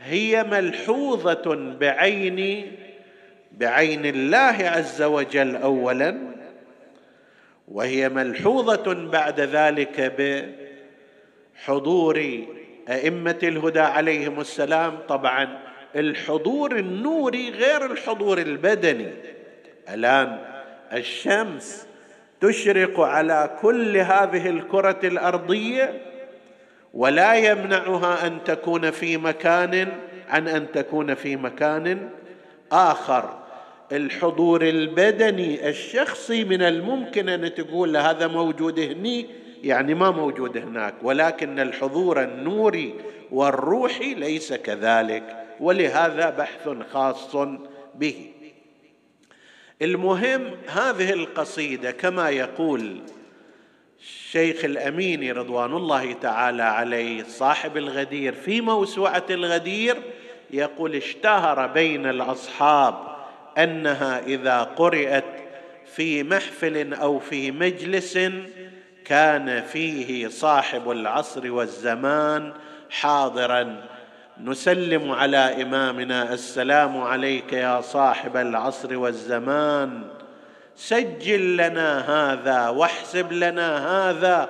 هي 0.00 0.44
ملحوظة 0.44 1.74
بعين 1.80 2.72
بعين 3.52 4.06
الله 4.06 4.56
عز 4.68 5.02
وجل 5.02 5.56
اولا 5.56 6.35
وهي 7.68 8.08
ملحوظة 8.08 8.94
بعد 8.94 9.40
ذلك 9.40 10.14
بحضور 11.66 12.44
أئمة 12.88 13.38
الهدى 13.42 13.80
عليهم 13.80 14.40
السلام. 14.40 14.98
طبعا 15.08 15.58
الحضور 15.96 16.76
النوري 16.76 17.50
غير 17.50 17.92
الحضور 17.92 18.38
البدني. 18.38 19.10
الآن 19.88 20.38
الشمس 20.92 21.86
تشرق 22.40 23.00
على 23.00 23.56
كل 23.62 23.96
هذه 23.96 24.48
الكرة 24.48 25.00
الأرضية 25.04 26.00
ولا 26.94 27.34
يمنعها 27.34 28.26
أن 28.26 28.44
تكون 28.44 28.90
في 28.90 29.16
مكان 29.16 29.88
عن 30.28 30.48
أن 30.48 30.72
تكون 30.72 31.14
في 31.14 31.36
مكان 31.36 32.10
آخر. 32.72 33.45
الحضور 33.92 34.62
البدني 34.62 35.68
الشخصي 35.68 36.44
من 36.44 36.62
الممكن 36.62 37.28
أن 37.28 37.54
تقول 37.54 37.96
هذا 37.96 38.26
موجود 38.26 38.80
هني 38.80 39.26
يعني 39.62 39.94
ما 39.94 40.10
موجود 40.10 40.56
هناك 40.56 40.94
ولكن 41.02 41.58
الحضور 41.60 42.22
النوري 42.22 42.94
والروحي 43.30 44.14
ليس 44.14 44.52
كذلك 44.52 45.44
ولهذا 45.60 46.30
بحث 46.30 46.68
خاص 46.92 47.36
به. 47.94 48.30
المهم 49.82 50.50
هذه 50.66 51.12
القصيدة 51.12 51.90
كما 51.90 52.30
يقول 52.30 53.00
الشيخ 54.00 54.64
الاميني 54.64 55.32
رضوان 55.32 55.72
الله 55.72 56.12
تعالى 56.12 56.62
عليه 56.62 57.22
صاحب 57.22 57.76
الغدير 57.76 58.32
في 58.32 58.60
موسوعة 58.60 59.24
الغدير 59.30 59.96
يقول 60.50 60.94
اشتهر 60.94 61.66
بين 61.66 62.06
الأصحاب 62.06 63.15
أنها 63.58 64.20
إذا 64.26 64.62
قرات 64.62 65.24
في 65.94 66.22
محفل 66.22 66.94
أو 66.94 67.18
في 67.18 67.50
مجلس 67.50 68.18
كان 69.04 69.62
فيه 69.62 70.28
صاحب 70.28 70.90
العصر 70.90 71.50
والزمان 71.50 72.52
حاضرا. 72.90 73.82
نسلم 74.44 75.10
على 75.10 75.62
إمامنا 75.62 76.32
السلام 76.32 77.00
عليك 77.00 77.52
يا 77.52 77.80
صاحب 77.80 78.36
العصر 78.36 78.96
والزمان. 78.96 80.02
سجل 80.76 81.56
لنا 81.56 82.00
هذا 82.00 82.68
واحسب 82.68 83.32
لنا 83.32 83.88
هذا 83.88 84.48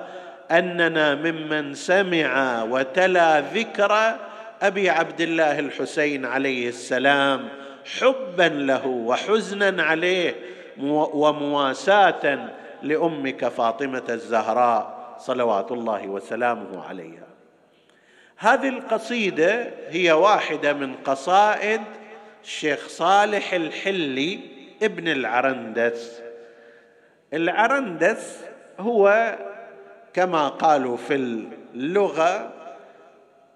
أننا 0.51 1.15
ممن 1.15 1.73
سمع 1.73 2.63
وتلا 2.63 3.41
ذكر 3.41 4.15
أبي 4.61 4.89
عبد 4.89 5.21
الله 5.21 5.59
الحسين 5.59 6.25
عليه 6.25 6.69
السلام. 6.69 7.49
حبا 7.87 8.43
له 8.43 8.87
وحزنا 8.87 9.83
عليه 9.83 10.35
ومواساة 11.13 12.49
لأمك 12.83 13.47
فاطمة 13.47 14.03
الزهراء 14.09 15.15
صلوات 15.19 15.71
الله 15.71 16.07
وسلامه 16.07 16.83
عليها. 16.83 17.27
هذه 18.37 18.69
القصيدة 18.69 19.69
هي 19.89 20.11
واحدة 20.11 20.73
من 20.73 20.95
قصائد 20.95 21.81
الشيخ 22.43 22.87
صالح 22.87 23.53
الحلي 23.53 24.39
ابن 24.83 25.07
العرندس. 25.07 26.21
العرندس 27.33 28.41
هو 28.79 29.35
كما 30.13 30.47
قالوا 30.47 30.97
في 30.97 31.15
اللغة 31.75 32.53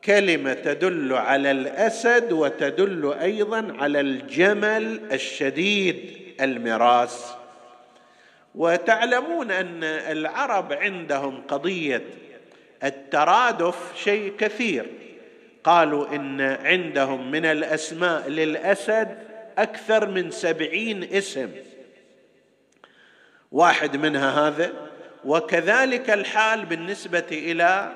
كلمة 0.05 0.53
تدل 0.53 1.13
على 1.13 1.51
الأسد 1.51 2.31
وتدل 2.31 3.13
أيضا 3.21 3.75
على 3.79 3.99
الجمل 3.99 5.01
الشديد 5.11 6.17
المراس. 6.41 7.33
وتعلمون 8.55 9.51
أن 9.51 9.83
العرب 9.83 10.73
عندهم 10.73 11.41
قضية 11.41 12.01
الترادف 12.83 13.75
شيء 14.03 14.33
كثير. 14.37 14.85
قالوا 15.63 16.15
إن 16.15 16.41
عندهم 16.41 17.31
من 17.31 17.45
الأسماء 17.45 18.29
للأسد 18.29 19.17
أكثر 19.57 20.07
من 20.07 20.31
سبعين 20.31 21.03
اسم. 21.03 21.49
واحد 23.51 23.97
منها 23.97 24.47
هذا. 24.47 24.73
وكذلك 25.25 26.09
الحال 26.09 26.65
بالنسبة 26.65 27.25
إلى 27.31 27.91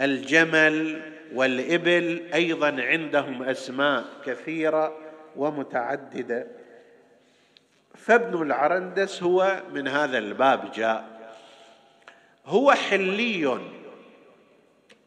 الجمل 0.00 1.00
والإبل 1.34 2.22
أيضا 2.34 2.82
عندهم 2.82 3.42
أسماء 3.42 4.04
كثيرة 4.26 4.96
ومتعددة. 5.36 6.46
فابن 7.94 8.42
العرندس 8.42 9.22
هو 9.22 9.62
من 9.72 9.88
هذا 9.88 10.18
الباب 10.18 10.72
جاء. 10.72 11.04
هو 12.46 12.72
حلي 12.72 13.58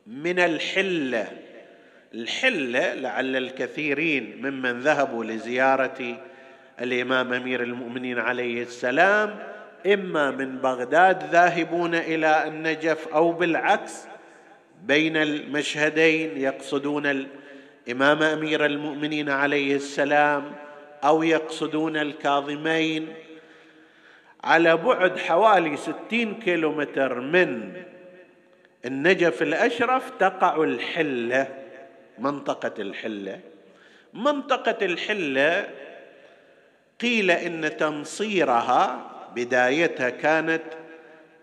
من 0.08 0.40
الحلة. 0.40 1.28
الحلة 2.14 2.94
لعل 2.94 3.36
الكثيرين 3.36 4.42
ممن 4.42 4.80
ذهبوا 4.80 5.24
لزيارة 5.24 6.18
الإمام 6.82 7.34
أمير 7.34 7.64
المؤمنين 7.64 8.20
عليه 8.20 8.64
السلام 8.64 9.40
إما 9.86 10.32
من 10.32 10.58
بغداد 10.58 11.24
ذاهبون 11.32 11.96
إلى 11.96 12.48
النجف 12.48 13.08
أو 13.08 13.32
بالعكس 13.32 14.11
بين 14.82 15.18
المشهدين 15.18 16.42
يقصدون 16.42 17.26
الامام 17.88 18.24
أمير 18.24 18.66
المؤمنين 18.66 19.30
عليه 19.30 19.76
السلام 19.76 20.56
أو 21.04 21.24
يقصدون 21.24 21.98
الكاظمين 21.98 23.14
على 24.44 24.78
بعد 24.78 25.18
حوالي 25.18 25.78
ستين 25.78 26.40
كيلومتر 26.40 27.20
من 27.20 27.74
النجف 28.86 29.42
الأشرف 29.42 30.10
تقع 30.20 30.64
الحلة 30.64 31.48
منطقة 32.20 32.82
الحلة. 32.82 33.40
منطقة 34.14 34.86
الحلة 34.86 35.70
قيل 37.02 37.32
إن 37.32 37.78
تمصيرها 37.78 39.12
بدايتها 39.36 40.10
كانت 40.10 40.64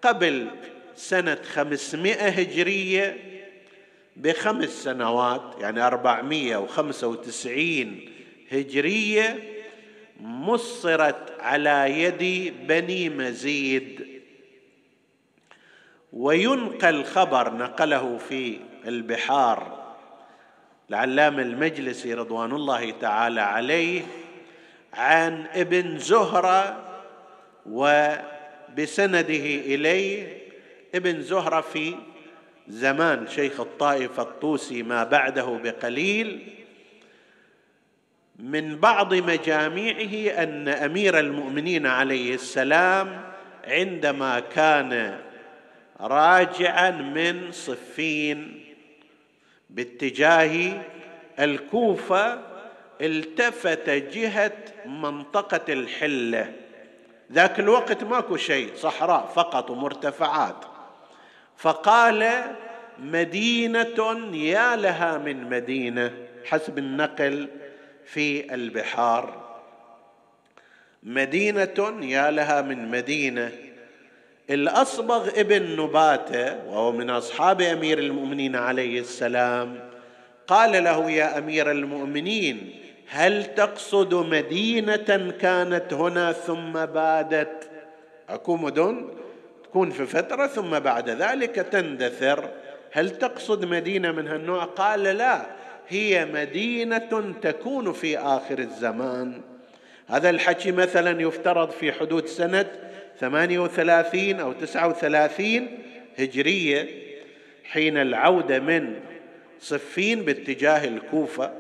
قبل 0.03 0.46
سنة 0.94 1.38
خمسمائة 1.42 2.29
هجرية 2.29 3.27
بخمس 4.18 4.68
سنوات 4.68 5.42
يعني 5.61 5.87
أربعمائة 5.87 6.57
وخمسة 6.57 7.07
وتسعين 7.07 8.11
هجرية 8.52 9.38
مصرت 10.20 11.40
على 11.40 12.02
يد 12.02 12.54
بني 12.66 13.09
مزيد. 13.09 14.07
وينقل 16.12 17.04
خبر 17.04 17.54
نقله 17.54 18.18
في 18.28 18.59
البحار. 18.87 19.78
العلامة 20.90 21.42
المجلسي 21.42 22.14
رضوان 22.14 22.52
الله 22.52 22.90
تعالى 22.90 23.40
عليه 23.40 24.02
عن 24.94 25.46
ابن 25.52 25.98
زهرة 25.98 26.85
وبسنده 27.66 29.44
إليه. 29.44 30.38
ابن 30.94 31.22
زهرة 31.22 31.61
في 31.61 31.94
زمان 32.68 33.26
شيخ 33.26 33.61
الطائفة 33.61 34.22
الطوسي 34.22 34.83
ما 34.83 35.04
بعده 35.04 35.61
بقليل 35.64 36.48
من 38.38 38.76
بعض 38.76 39.14
مجاميعه 39.14 40.42
أن 40.42 40.68
أمير 40.68 41.18
المؤمنين 41.18 41.87
عليه 41.87 42.35
السلام 42.35 43.20
عندما 43.64 44.40
كان 44.40 45.18
راجعا 46.00 46.90
من 46.90 47.52
صفين 47.52 48.64
باتجاه 49.70 50.83
الكوفة 51.38 52.38
التفت 53.00 53.90
جهة 53.90 54.52
منطقة 54.87 55.72
الحلة. 55.72 56.52
ذاك 57.33 57.61
الوقت 57.61 58.04
ماكو 58.04 58.37
شيء 58.37 58.74
صحراء 58.74 59.33
فقط 59.35 59.70
ومرتفعات 59.70 60.64
فقال 61.59 62.42
مدينة 62.99 64.37
يا 64.37 64.77
لها 64.77 65.18
من 65.18 65.51
مدينة 65.51 66.12
حسب 66.44 66.79
النقل 66.79 67.49
في 68.05 68.55
البحار. 68.55 69.49
مدينة 71.03 71.99
يا 72.03 72.31
لها 72.31 72.62
من 72.62 72.88
مدينة. 72.90 73.53
الأصبغ 74.51 75.29
ابن 75.40 75.81
نباتة 75.83 76.64
وهو 76.66 76.92
من 76.92 77.11
أصحاب 77.11 77.61
أمير 77.61 77.99
المؤمنين 77.99 78.57
عليه 78.57 79.01
السلام 79.01 79.90
قال 80.47 80.85
له 80.85 81.11
يا 81.11 81.38
أمير 81.38 81.71
المؤمنين 81.71 82.75
هل 83.09 83.55
تقصد 83.55 84.14
مدينة 84.14 85.33
كانت 85.40 85.92
هنا 85.92 86.33
ثم 86.33 86.73
بادت؟ 86.73 87.71
أكو 88.29 88.57
مدن؟ 88.57 89.09
تكون 89.68 89.90
في 89.90 90.07
فترة 90.07 90.46
ثم 90.46 90.78
بعد 90.78 91.09
ذلك 91.11 91.54
تندثر. 91.54 92.50
هل 92.92 93.11
تقصد 93.11 93.64
مدينة 93.64 94.12
من 94.12 94.28
هالنوع؟ 94.28 94.64
قال 94.64 95.02
لا 95.02 95.46
هي 95.88 96.24
مدينة 96.24 97.35
تكون 97.42 97.92
في 97.92 98.18
آخر 98.18 98.59
الزمان. 98.59 99.40
هذا 100.07 100.31
الحكي 100.31 100.72
مثلا 100.72 101.22
يفترض 101.22 101.70
في 101.70 101.92
حدود 101.92 102.26
وثلاثين 103.59 104.40
أو 104.40 104.52
تسعة 104.52 104.88
وثلاثين 104.88 105.78
هجرية 106.18 106.88
حين 107.64 107.98
العودة 107.98 108.61
من 108.61 109.00
صفين 109.61 110.22
باتجاه 110.22 110.85
الكوفة. 110.85 111.52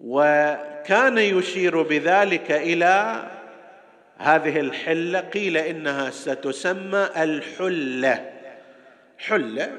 وكان 0.00 1.18
يشير 1.18 1.82
بذلك 1.82 2.52
إلى 2.52 3.26
هذه 4.20 4.60
الحلة 4.60 5.20
قيل 5.20 5.56
إنها 5.56 6.10
ستسمى 6.10 7.08
الحلة. 7.16 8.32
حلة 9.18 9.72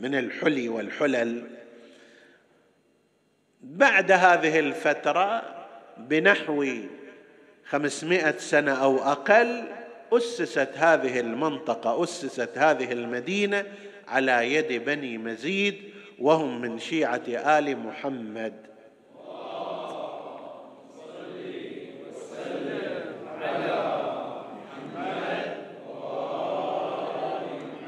من 0.00 0.14
الحلي 0.14 0.68
والحلل. 0.68 1.42
بعد 3.62 4.12
هذه 4.12 4.58
الفترة 4.58 5.42
بنحو 5.98 6.66
خمسمائة 7.68 8.36
سنة 8.38 8.72
أو 8.72 8.98
أقل 8.98 9.64
أسست 10.12 10.70
هذه 10.76 11.20
المنطقة 11.20 12.02
أسست 12.02 12.58
هذه 12.58 12.92
المدينة 12.92 13.64
على 14.08 14.54
يد 14.54 14.84
بني 14.84 15.18
مزيد 15.18 15.82
وهم 16.18 16.60
من 16.60 16.78
شيعة 16.78 17.22
آل 17.28 17.78
محمد. 17.78 18.69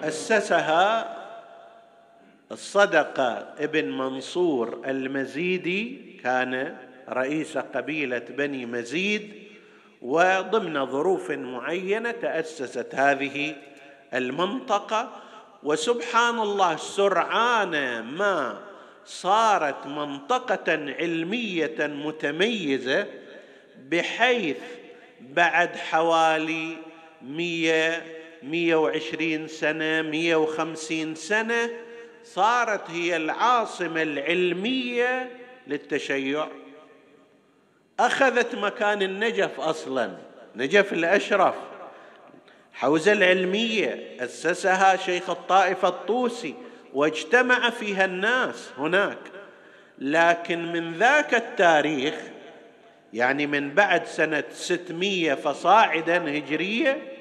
أسسها 0.03 1.17
الصدقه 2.53 3.55
ابن 3.59 3.91
منصور 3.91 4.83
المزيدي 4.87 6.13
كان 6.23 6.77
رئيس 7.09 7.59
قبيلة 7.59 8.19
بني 8.19 8.67
مزيد 8.67 9.33
وضمن 10.03 10.87
ظروف 10.87 11.31
معينة 11.31 12.11
تأسست 12.11 12.95
هذه 12.95 13.55
المنطقة. 14.15 15.23
وسبحان 15.63 16.39
الله 16.39 16.77
سرعان 16.77 18.03
ما 18.03 18.61
صارت 19.05 19.87
منطقة 19.87 20.73
علمية 20.73 21.77
متميزة 21.79 23.07
بحيث 23.89 24.57
بعد 25.21 25.77
حوالي 25.77 26.77
مية 27.23 28.03
مية 28.43 28.77
وعشرين 28.77 29.49
سنة 29.49 30.03
مية 30.03 30.37
وخمسين 30.37 31.15
سنة 31.15 31.71
صارت 32.25 32.91
هي 32.91 33.17
العاصمة 33.17 34.03
العلمية 34.03 35.31
للتشيع. 35.67 36.49
أخذت 38.01 38.55
مكان 38.55 39.03
النجف 39.03 39.61
أصلا 39.61 40.19
نجف 40.57 40.93
الأشرف. 40.93 41.55
حوزة 42.73 43.13
العلمية 43.13 44.17
أسسها 44.21 44.97
شيخ 44.97 45.31
الطائفة 45.31 45.89
الطوسي 45.89 46.55
واجتمع 46.95 47.71
فيها 47.71 48.05
الناس 48.05 48.71
هناك. 48.79 49.19
لكن 49.99 50.73
من 50.73 50.93
ذاك 50.95 51.35
التاريخ 51.35 52.15
يعني 53.13 53.47
من 53.47 53.75
بعد 53.75 54.07
سنة 54.07 54.45
ستمية 54.51 55.35
فصاعدا 55.35 56.39
هجرية 56.39 57.12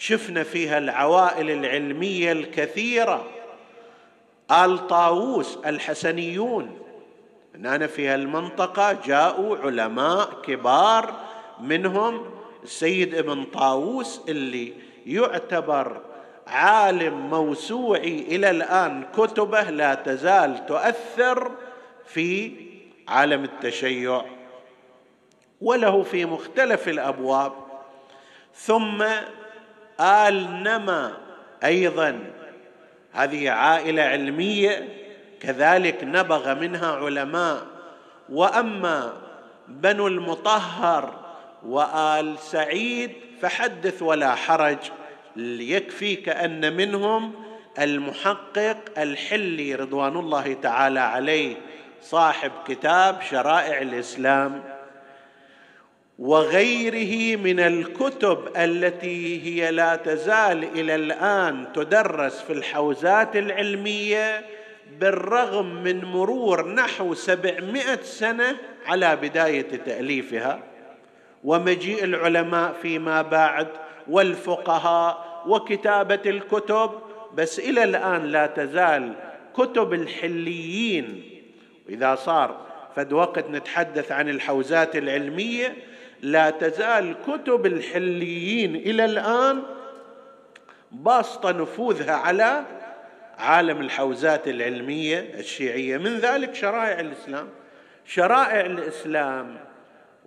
شفنا 0.00 0.42
فيها 0.42 0.78
العوائل 0.78 1.50
العلمية 1.50 2.32
الكثيرة. 2.32 3.24
آل 4.50 4.86
طاووس 4.86 5.58
الحسنيون 5.66 6.78
هنا 7.54 7.86
في 7.86 8.08
هالمنطقة 8.08 8.92
جاءوا 8.92 9.56
علماء 9.56 10.28
كبار 10.42 11.14
منهم 11.60 12.30
السيد 12.62 13.14
ابن 13.14 13.44
طاووس 13.44 14.20
اللي 14.28 14.72
يعتبر 15.06 16.00
عالم 16.46 17.30
موسوعي 17.30 18.18
إلى 18.18 18.50
الآن 18.50 19.04
كتبه 19.16 19.62
لا 19.62 19.94
تزال 19.94 20.66
تؤثر 20.66 21.50
في 22.06 22.52
عالم 23.08 23.44
التشيع 23.44 24.24
وله 25.60 26.02
في 26.02 26.24
مختلف 26.24 26.88
الأبواب. 26.88 27.52
ثم 28.54 29.04
آل 30.00 30.62
نما 30.62 31.12
أيضا. 31.64 32.18
هذه 33.12 33.50
عائلة 33.50 34.02
علمية 34.02 34.88
كذلك 35.40 36.04
نبغ 36.04 36.54
منها 36.54 36.92
علماء. 36.96 37.66
وأما 38.28 39.12
بنو 39.68 40.06
المطهر 40.08 41.20
وآل 41.66 42.38
سعيد 42.38 43.12
فحدث 43.42 44.02
ولا 44.02 44.34
حرج. 44.34 44.78
يكفيك 45.36 46.28
ان 46.28 46.76
منهم 46.76 47.32
المحقق 47.78 48.76
الحلي 48.98 49.74
رضوان 49.74 50.16
الله 50.16 50.52
تعالى 50.52 51.00
عليه 51.00 51.56
صاحب 52.02 52.52
كتاب 52.68 53.22
شرائع 53.30 53.78
الإسلام. 53.82 54.79
وغيره 56.20 57.36
من 57.36 57.60
الكتب 57.60 58.38
التي 58.56 59.42
هي 59.44 59.70
لا 59.70 59.96
تزال 59.96 60.64
إلى 60.64 60.94
الآن 60.94 61.66
تدرس 61.74 62.40
في 62.40 62.52
الحوزات 62.52 63.36
العلمية 63.36 64.44
بالرغم 64.98 65.82
من 65.82 66.04
مرور 66.04 66.68
نحو 66.68 67.14
سبعمائة 67.14 68.02
سنة 68.02 68.56
على 68.86 69.16
بداية 69.16 69.68
تأليفها. 69.68 70.62
ومجيء 71.44 72.04
العلماء 72.04 72.72
فيما 72.82 73.22
بعد 73.22 73.68
والفقهاء 74.08 75.42
وكتابة 75.46 76.20
الكتب 76.26 76.90
بس 77.34 77.58
إلى 77.58 77.84
الآن 77.84 78.24
لا 78.24 78.46
تزال 78.46 79.14
كتب 79.54 79.92
الحليين. 79.92 81.22
وإذا 81.88 82.14
صار 82.14 82.60
فد 82.96 83.12
وقت 83.12 83.50
نتحدث 83.50 84.12
عن 84.12 84.28
الحوزات 84.28 84.96
العلمية 84.96 85.89
لا 86.22 86.50
تزال 86.50 87.14
كتب 87.26 87.66
الحليين 87.66 88.76
إلى 88.76 89.04
الآن 89.04 89.62
باسطة 90.92 91.50
نفوذها 91.50 92.12
على 92.12 92.64
عالم 93.38 93.80
الحوزات 93.80 94.48
العلمية 94.48 95.18
الشيعية. 95.18 95.98
من 95.98 96.18
ذلك 96.18 96.54
شرائع 96.54 97.00
الإسلام. 97.00 97.48
شرائع 98.06 98.66
الإسلام 98.66 99.58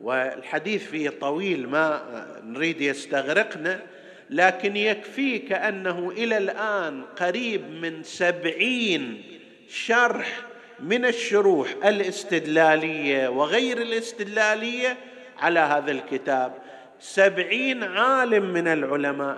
والحديث 0.02 0.90
فيه 0.90 1.10
طويل 1.10 1.70
ما 1.70 2.02
نريد 2.44 2.82
يستغرقنا 2.82 3.82
لكن 4.30 4.78
يكفيك 4.78 5.52
أنه 5.52 6.14
إلى 6.18 6.38
الآن 6.38 7.02
قريب 7.02 7.70
من 7.70 8.04
سبعين 8.04 9.24
شرح 9.70 10.42
من 10.80 11.06
الشروح 11.06 11.70
الاستدلالية 11.86 13.28
وغير 13.28 13.82
الاستدلالية 13.82 14.98
على 15.40 15.60
هذا 15.60 15.92
الكتاب. 15.92 16.54
سبعين 17.00 17.84
عالم 17.84 18.54
من 18.54 18.68
العلماء. 18.68 19.38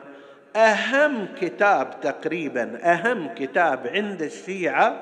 أهم 0.56 1.28
كتاب 1.42 2.02
تقريبا 2.02 2.80
أهم 2.84 3.34
كتاب 3.36 3.88
عند 3.88 4.22
الشيعة 4.22 5.02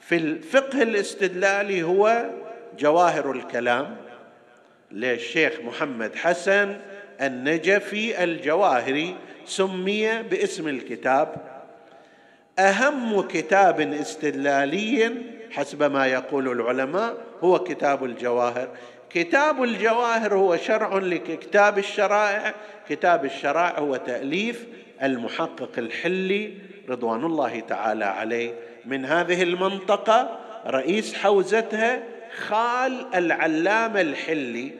في 0.00 0.16
الفقه 0.16 0.82
الاستدلالي 0.82 1.82
هو 1.82 2.30
جواهر 2.78 3.32
الكلام 3.32 3.96
للشيخ 4.90 5.60
محمد 5.60 6.14
حسن 6.14 6.76
النجفي 7.20 8.24
الجواهري 8.24 9.16
سمي 9.44 10.22
باسم 10.22 10.68
الكتاب. 10.68 11.36
أهم 12.58 13.20
كتاب 13.20 13.80
استدلالي 13.80 15.12
حسب 15.50 15.82
ما 15.82 16.06
يقول 16.06 16.48
العلماء 16.48 17.16
هو 17.44 17.58
كتاب 17.58 18.04
الجواهر. 18.04 18.68
كتاب 19.10 19.62
الجواهر 19.62 20.34
هو 20.34 20.56
شرع 20.56 20.98
لكتاب 20.98 21.78
الشرائع. 21.78 22.54
كتاب 22.88 23.24
الشرائع 23.24 23.78
هو 23.78 23.96
تأليف 23.96 24.66
المحقق 25.02 25.70
الحلي 25.78 26.54
رضوان 26.88 27.24
الله 27.24 27.60
تعالى 27.60 28.04
عليه. 28.04 28.54
من 28.86 29.04
هذه 29.04 29.42
المنطقة 29.42 30.38
رئيس 30.66 31.14
حوزتها 31.14 32.02
خال 32.38 33.06
العلامة 33.14 34.00
الحلي. 34.00 34.72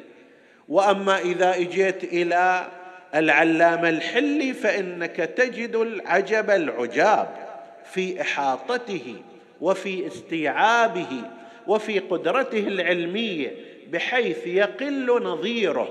وأما 0.69 1.19
إذا 1.19 1.55
إجيت 1.57 2.05
إلى 2.05 2.67
العلامة 3.15 3.89
الحلي 3.89 4.53
فإنك 4.53 5.17
تجد 5.17 5.77
العجب 5.77 6.51
العجاب 6.51 7.29
في 7.85 8.21
إحاطته 8.21 9.17
وفي 9.61 10.07
استيعابه 10.07 11.23
وفي 11.67 11.99
قدرته 11.99 12.59
العلمية 12.59 13.70
بحيث 13.93 14.47
يقل 14.47 15.23
نظيره 15.23 15.89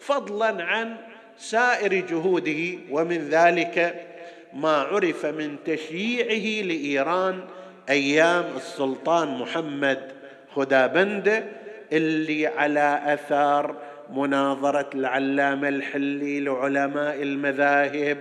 فضلا 0.00 0.64
عن 0.64 0.96
سائر 1.38 1.94
جهوده 1.94 2.78
ومن 2.90 3.28
ذلك 3.28 4.06
ما 4.52 4.76
عرف 4.76 5.26
من 5.26 5.56
تشييعه 5.64 6.66
لإيران 6.66 7.40
أيام 7.88 8.44
السلطان 8.56 9.28
محمد 9.38 10.12
خدابنده 10.54 11.44
اللي 11.92 12.46
على 12.46 13.02
أثار 13.06 13.76
مناظرة 14.14 14.90
العلامة 14.94 15.68
الحلي 15.68 16.40
لعلماء 16.40 17.22
المذاهب 17.22 18.18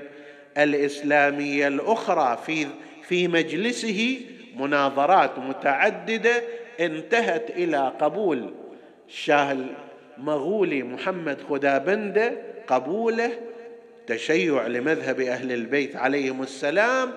الإسلامية 0.58 1.68
الأخرى 1.68 2.40
في 2.46 2.68
في 3.08 3.28
مجلسه 3.28 4.22
مناظرات 4.56 5.40
متعددة 5.40 6.44
انتهت 6.80 7.50
إلى 7.50 7.94
قبول 8.00 8.54
الشاه 9.08 9.58
المغولي 10.18 10.84
محمد 10.84 11.38
خدابنده 11.50 12.34
قبوله 12.68 13.32
تشيع 14.08 14.68
لمذهب 14.68 15.20
أهل 15.20 15.52
البيت 15.52 15.96
عليهم 15.96 16.42
السلام 16.42 17.12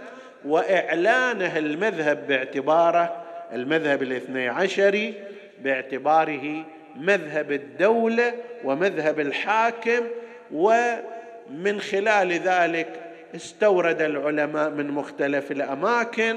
وإعلانه 0.44 1.58
المذهب 1.58 2.26
باعتباره 2.26 3.24
المذهب 3.52 4.02
الاثني 4.02 4.48
عشري 4.48 5.14
باعتباره 5.60 6.64
مذهب 6.96 7.52
الدولة 7.52 8.34
ومذهب 8.64 9.20
الحاكم 9.20 10.00
ومن 10.52 11.80
خلال 11.80 12.32
ذلك 12.32 12.88
استورد 13.34 14.02
العلماء 14.02 14.70
من 14.70 14.90
مختلف 14.90 15.52
الأماكن 15.52 16.36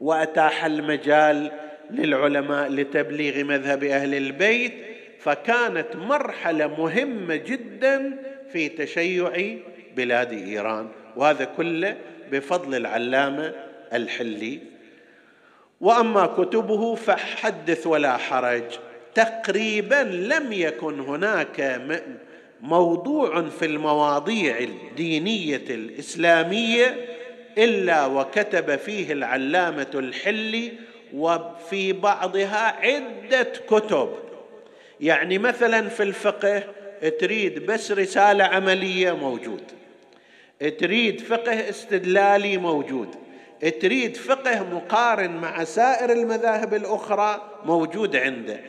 وأتاح 0.00 0.64
المجال 0.64 1.52
للعلماء 1.90 2.68
لتبليغ 2.68 3.44
مذهب 3.44 3.84
أهل 3.84 4.14
البيت 4.14 4.72
فكانت 5.18 5.96
مرحلة 5.96 6.66
مهمة 6.66 7.36
جدا 7.36 8.18
في 8.52 8.68
تشيع 8.68 9.56
بلاد 9.96 10.32
إيران 10.32 10.88
وهذا 11.16 11.44
كله 11.44 11.96
بفضل 12.32 12.74
العلامة 12.74 13.54
الحلي. 13.92 14.58
وأما 15.80 16.26
كتبه 16.26 16.94
فحدث 16.94 17.86
ولا 17.86 18.16
حرج. 18.16 18.62
تقريبا 19.14 20.02
لم 20.04 20.52
يكن 20.52 21.00
هناك 21.00 21.80
موضوع 22.60 23.48
في 23.48 23.64
المواضيع 23.64 24.58
الدينية 24.58 25.64
الإسلامية 25.70 26.96
إلا 27.58 28.06
وكتب 28.06 28.76
فيه 28.76 29.12
العلامة 29.12 29.90
الحلي 29.94 30.72
وفي 31.14 31.92
بعضها 31.92 32.76
عدة 32.80 33.52
كتب. 33.68 34.08
يعني 35.00 35.38
مثلا 35.38 35.88
في 35.88 36.02
الفقه 36.02 36.62
تريد 37.20 37.66
بس 37.66 37.92
رسالة 37.92 38.44
عملية 38.44 39.12
موجود. 39.12 39.62
تريد 40.78 41.20
فقه 41.20 41.68
استدلالي 41.68 42.56
موجود. 42.56 43.14
تريد 43.80 44.16
فقه 44.16 44.62
مقارن 44.62 45.30
مع 45.30 45.64
سائر 45.64 46.12
المذاهب 46.12 46.74
الأخرى 46.74 47.60
موجود 47.64 48.16
عنده. 48.16 48.60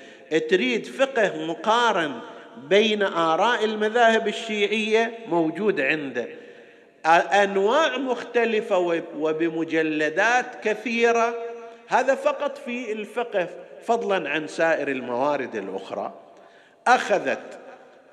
تريد 0.49 0.85
فقه 0.85 1.45
مقارن 1.45 2.19
بين 2.69 3.03
آراء 3.03 3.65
المذاهب 3.65 4.27
الشيعية 4.27 5.19
موجود 5.27 5.81
عنده. 5.81 6.27
أنواع 7.43 7.97
مختلفة 7.97 9.01
وبمجلدات 9.17 10.45
كثيرة 10.63 11.48
هذا 11.89 12.15
فقط 12.15 12.57
في 12.57 12.91
الفقه 12.91 13.49
فضلا 13.85 14.29
عن 14.29 14.47
سائر 14.47 14.87
الموارد 14.87 15.55
الأخرى 15.55 16.13
أخذت 16.87 17.59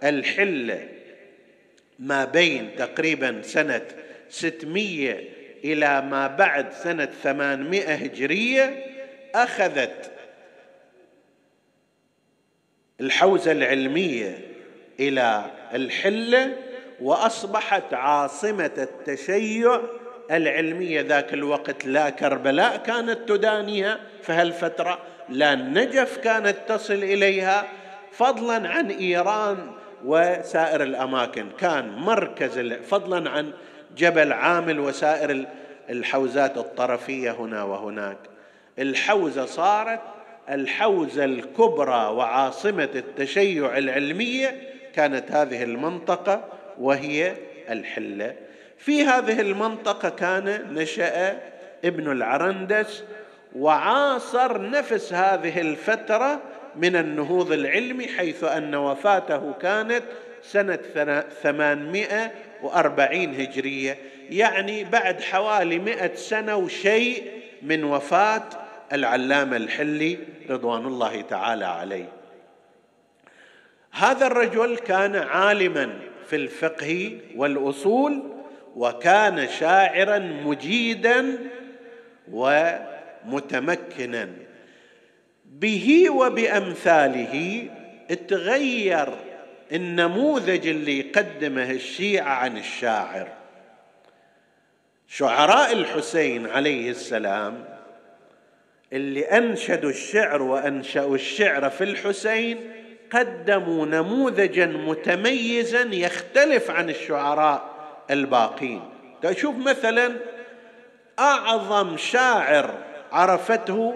الحلة 0.04 0.88
ما 1.98 2.24
بين 2.24 2.76
تقريبا 2.76 3.42
سنة 3.42 3.86
600 4.28 5.24
إلى 5.64 6.00
ما 6.00 6.26
بعد 6.26 6.72
سنة 6.72 7.08
800 7.22 7.94
هجرية 7.94 8.84
أخذت 9.34 10.10
الحوزة 13.00 13.52
العلمية 13.52 14.38
إلى 15.00 15.50
الحلة 15.74 16.56
وأصبحت 17.00 17.94
عاصمة 17.94 18.70
التشيع 18.78 19.80
العلمية 20.30 21.00
ذاك 21.00 21.34
الوقت 21.34 21.86
لا 21.86 22.10
كربلاء 22.10 22.76
كانت 22.76 23.18
تدانيها 23.28 23.98
في 24.22 24.32
هالفتره 24.32 24.98
لا 25.28 25.52
النجف 25.52 26.16
كانت 26.16 26.56
تصل 26.68 26.94
إليها 26.94 27.64
فضلا 28.12 28.68
عن 28.68 28.90
إيران 28.90 29.70
وسائر 30.04 30.82
الأماكن. 30.82 31.46
كان 31.58 31.88
مركز 31.88 32.58
فضلا 32.82 33.30
عن 33.30 33.52
جبل 33.96 34.32
عامل 34.32 34.80
وسائر 34.80 35.46
الحوزات 35.90 36.58
الطرفية 36.58 37.30
هنا 37.30 37.62
وهناك. 37.62 38.18
الحوزة 38.78 39.46
صارت 39.46 40.00
الحوزة 40.50 41.24
الكبرى 41.24 42.06
وعاصمة 42.06 42.88
التشيع 42.94 43.78
العلمية 43.78 44.70
كانت 44.94 45.32
هذه 45.32 45.62
المنطقة 45.62 46.44
وهي 46.78 47.34
الحلة. 47.70 48.34
في 48.78 49.04
هذه 49.04 49.40
المنطقة 49.40 50.08
كان 50.08 50.74
نشأ 50.74 51.38
ابن 51.84 52.12
العرندس 52.12 53.04
وعاصر 53.56 54.70
نفس 54.70 55.12
هذه 55.12 55.60
الفترة 55.60 56.40
من 56.76 56.96
النهوض 56.96 57.52
العلمي 57.52 58.08
حيث 58.08 58.44
أن 58.44 58.74
وفاته 58.74 59.52
كانت 59.52 60.02
سنة 60.42 60.78
840 61.42 63.34
هجرية. 63.34 63.98
يعني 64.30 64.84
بعد 64.84 65.20
حوالي 65.20 65.78
مئة 65.78 66.14
سنة 66.14 66.56
وشيء 66.56 67.32
من 67.62 67.84
وفاة 67.84 68.42
العلامة 68.92 69.56
الحلي 69.56 70.18
رضوان 70.50 70.86
الله 70.86 71.20
تعالى 71.20 71.64
عليه. 71.64 72.08
هذا 73.92 74.26
الرجل 74.26 74.76
كان 74.76 75.16
عالما 75.16 75.98
في 76.26 76.36
الفقه 76.36 77.18
والأصول 77.36 78.35
وكان 78.76 79.48
شاعرا 79.48 80.18
مجيدا 80.18 81.38
ومتمكنا. 82.32 84.28
به 85.44 86.06
وبأمثاله 86.10 87.68
تغير 88.28 89.08
النموذج 89.72 90.66
اللي 90.66 90.98
يقدمه 90.98 91.70
الشيعة 91.70 92.34
عن 92.34 92.58
الشاعر. 92.58 93.28
شعراء 95.08 95.72
الحسين 95.72 96.46
عليه 96.46 96.90
السلام 96.90 97.64
اللي 98.92 99.24
أنشدوا 99.24 99.90
الشعر 99.90 100.42
وأنشأوا 100.42 101.14
الشعر 101.14 101.70
في 101.70 101.84
الحسين 101.84 102.70
قدموا 103.12 103.86
نموذجا 103.86 104.66
متميزا 104.66 105.82
يختلف 105.82 106.70
عن 106.70 106.90
الشعراء 106.90 107.75
الباقين. 108.10 108.80
تشوف 109.22 109.56
مثلا 109.56 110.12
أعظم 111.18 111.96
شاعر 111.96 112.74
عرفته 113.12 113.94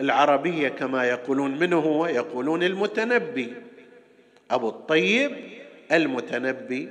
العربية 0.00 0.68
كما 0.68 1.04
يقولون 1.04 1.58
من 1.58 1.72
هو 1.72 2.06
يقولون 2.06 2.62
المتنبي. 2.62 3.54
أبو 4.50 4.68
الطيب 4.68 5.36
المتنبي. 5.92 6.88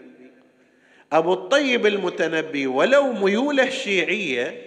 أبو 1.14 1.34
الطيب 1.34 1.86
المتنبي 1.86 2.68
ولو 2.68 3.14
ميوله 3.14 3.70
شيعيه 3.70 4.62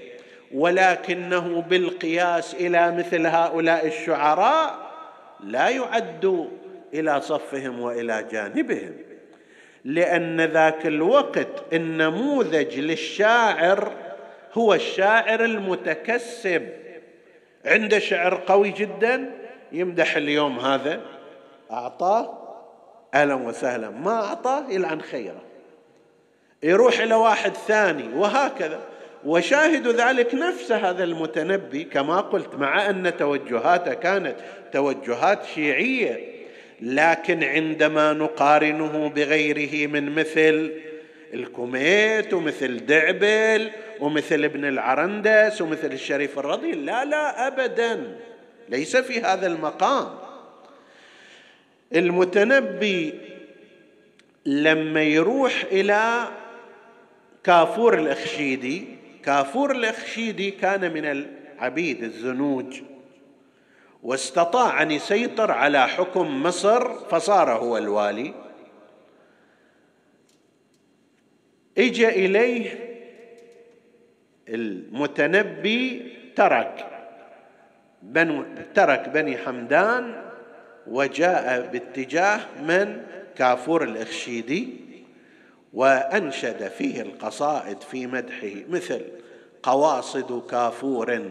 ولكنه 0.54 1.62
بالقياس 1.62 2.54
إلى 2.54 2.92
مثل 2.96 3.26
هؤلاء 3.26 3.86
الشعراء 3.86 4.88
لا 5.40 5.68
يعد 5.68 6.48
إلى 6.94 7.20
صفهم 7.20 7.80
وإلى 7.80 8.26
جانبهم. 8.30 9.07
لأن 9.88 10.40
ذاك 10.40 10.86
الوقت 10.86 11.48
النموذج 11.72 12.78
للشاعر 12.78 13.92
هو 14.54 14.74
الشاعر 14.74 15.44
المتكسب. 15.44 16.68
عنده 17.64 17.98
شعر 17.98 18.42
قوي 18.46 18.70
جدا 18.70 19.30
يمدح 19.72 20.16
اليوم 20.16 20.58
هذا. 20.58 21.00
أعطاه. 21.70 22.38
أهلا 23.14 23.34
وسهلا. 23.34 23.90
ما 23.90 24.24
أعطاه 24.24 24.70
يلعن 24.70 25.00
خيره. 25.00 25.42
يروح 26.62 27.00
إلى 27.00 27.14
واحد 27.14 27.52
ثاني 27.52 28.14
وهكذا. 28.14 28.80
وشاهد 29.24 29.88
ذلك 29.88 30.34
نفس 30.34 30.72
هذا 30.72 31.04
المتنبي 31.04 31.84
كما 31.84 32.20
قلت 32.20 32.54
مع 32.54 32.90
أن 32.90 33.16
توجهاته 33.16 33.94
كانت 33.94 34.36
توجهات 34.72 35.44
شيعية. 35.44 36.37
لكن 36.80 37.44
عندما 37.44 38.12
نقارنه 38.12 39.08
بغيره 39.08 39.86
من 39.86 40.14
مثل 40.14 40.72
الكوميت 41.34 42.34
ومثل 42.34 42.86
دعبل 42.86 43.70
ومثل 44.00 44.44
ابن 44.44 44.64
العرندس 44.64 45.62
ومثل 45.62 45.92
الشريف 45.92 46.38
الرضي 46.38 46.72
لا 46.72 47.04
لا 47.04 47.46
ابدا. 47.46 48.18
ليس 48.68 48.96
في 48.96 49.20
هذا 49.20 49.46
المقام. 49.46 50.18
المتنبي 51.94 53.14
لما 54.46 55.02
يروح 55.02 55.64
إلى 55.72 56.28
كافور 57.44 57.98
الأخشيدي 57.98 58.84
كافور 59.24 59.70
الأخشيدي 59.70 60.50
كان 60.50 60.92
من 60.94 61.04
العبيد 61.04 62.02
الزنوج. 62.02 62.80
واستطاع 64.02 64.82
أن 64.82 64.90
يسيطر 64.90 65.50
على 65.50 65.88
حكم 65.88 66.42
مصر 66.42 66.94
فصار 66.94 67.52
هو 67.52 67.78
الوالي. 67.78 68.34
اجى 71.78 72.08
إليه 72.08 72.88
المتنبي 74.48 76.12
ترك 76.36 76.86
بنو 78.02 78.44
ترك 78.74 79.08
بني 79.08 79.36
حمدان 79.36 80.22
وجاء 80.86 81.66
باتجاه 81.72 82.40
من؟ 82.62 83.02
كافور 83.38 83.84
الأخشيدي 83.84 84.68
وأنشد 85.72 86.68
فيه 86.68 87.02
القصائد 87.02 87.80
في 87.80 88.06
مدحه 88.06 88.52
مثل 88.68 89.02
قواصد 89.62 90.42
كافور 90.50 91.30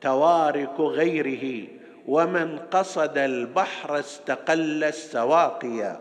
توارك 0.00 0.80
غيره. 0.80 1.66
ومن 2.06 2.58
قصد 2.58 3.18
البحر 3.18 3.98
استقل 3.98 4.84
السواقيا 4.84 6.00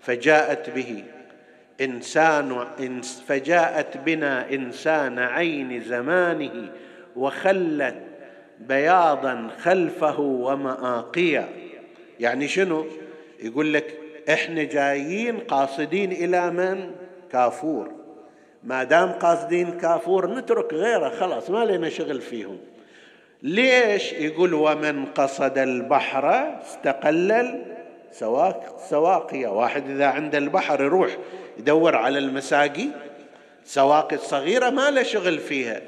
فجاءت 0.00 0.70
به 0.70 1.04
إنسان 1.80 2.64
فجاءت 3.26 3.96
بنا 3.96 4.52
إنسان 4.52 5.18
عين 5.18 5.80
زمانه 5.80 6.72
وخلت 7.16 7.96
بياضا 8.60 9.48
خلفه 9.62 10.20
ومآقيا. 10.20 11.48
يعني 12.20 12.48
شنو؟ 12.48 12.86
يقول 13.42 13.74
لك 13.74 13.98
إحنا 14.30 14.62
جايين 14.62 15.38
قاصدين 15.38 16.12
إلى 16.12 16.50
من؟ 16.50 16.90
كافور. 17.32 17.92
ما 18.64 18.84
دام 18.84 19.08
قاصدين 19.08 19.78
كافور 19.78 20.34
نترك 20.34 20.74
غيره 20.74 21.08
خلاص 21.08 21.50
ما 21.50 21.64
لنا 21.64 21.88
شغل 21.88 22.20
فيهم. 22.20 22.58
ليش 23.42 24.12
يقول 24.12 24.54
ومن 24.54 25.04
قصد 25.04 25.58
البحر 25.58 26.58
استقلل؟ 26.62 27.62
سواق 28.12 28.80
سواقية 28.90 29.48
واحد 29.48 29.90
إذا 29.90 30.06
عند 30.06 30.34
البحر 30.34 30.82
يروح 30.84 31.16
يدور 31.58 31.96
على 31.96 32.18
المساقي 32.18 32.86
سواقي 33.64 34.16
الصغيرة 34.16 34.70
ما 34.70 34.90
له 34.90 35.02
شغل 35.02 35.38
فيها. 35.38 35.80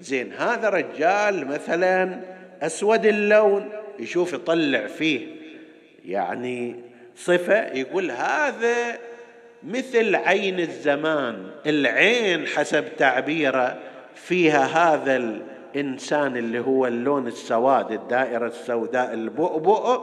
زين 0.00 0.32
هذا 0.32 0.68
رجال 0.68 1.46
مثلا 1.46 2.20
أسود 2.62 3.06
اللون 3.06 3.68
يشوف 3.98 4.32
يطلع 4.32 4.86
فيه 4.86 5.26
يعني 6.04 6.76
صفة 7.16 7.66
يقول 7.72 8.10
هذا 8.10 8.98
مثل 9.62 10.14
عين 10.14 10.60
الزمان. 10.60 11.50
العين 11.66 12.46
حسب 12.46 12.84
تعبيره 12.96 13.78
فيها 14.14 14.64
هذا 14.64 15.16
الإنسان 15.74 16.36
اللي 16.36 16.60
هو 16.60 16.86
اللون 16.86 17.26
السواد 17.26 17.92
الدائرة 17.92 18.46
السوداء 18.46 19.14
البؤبؤ 19.14 20.00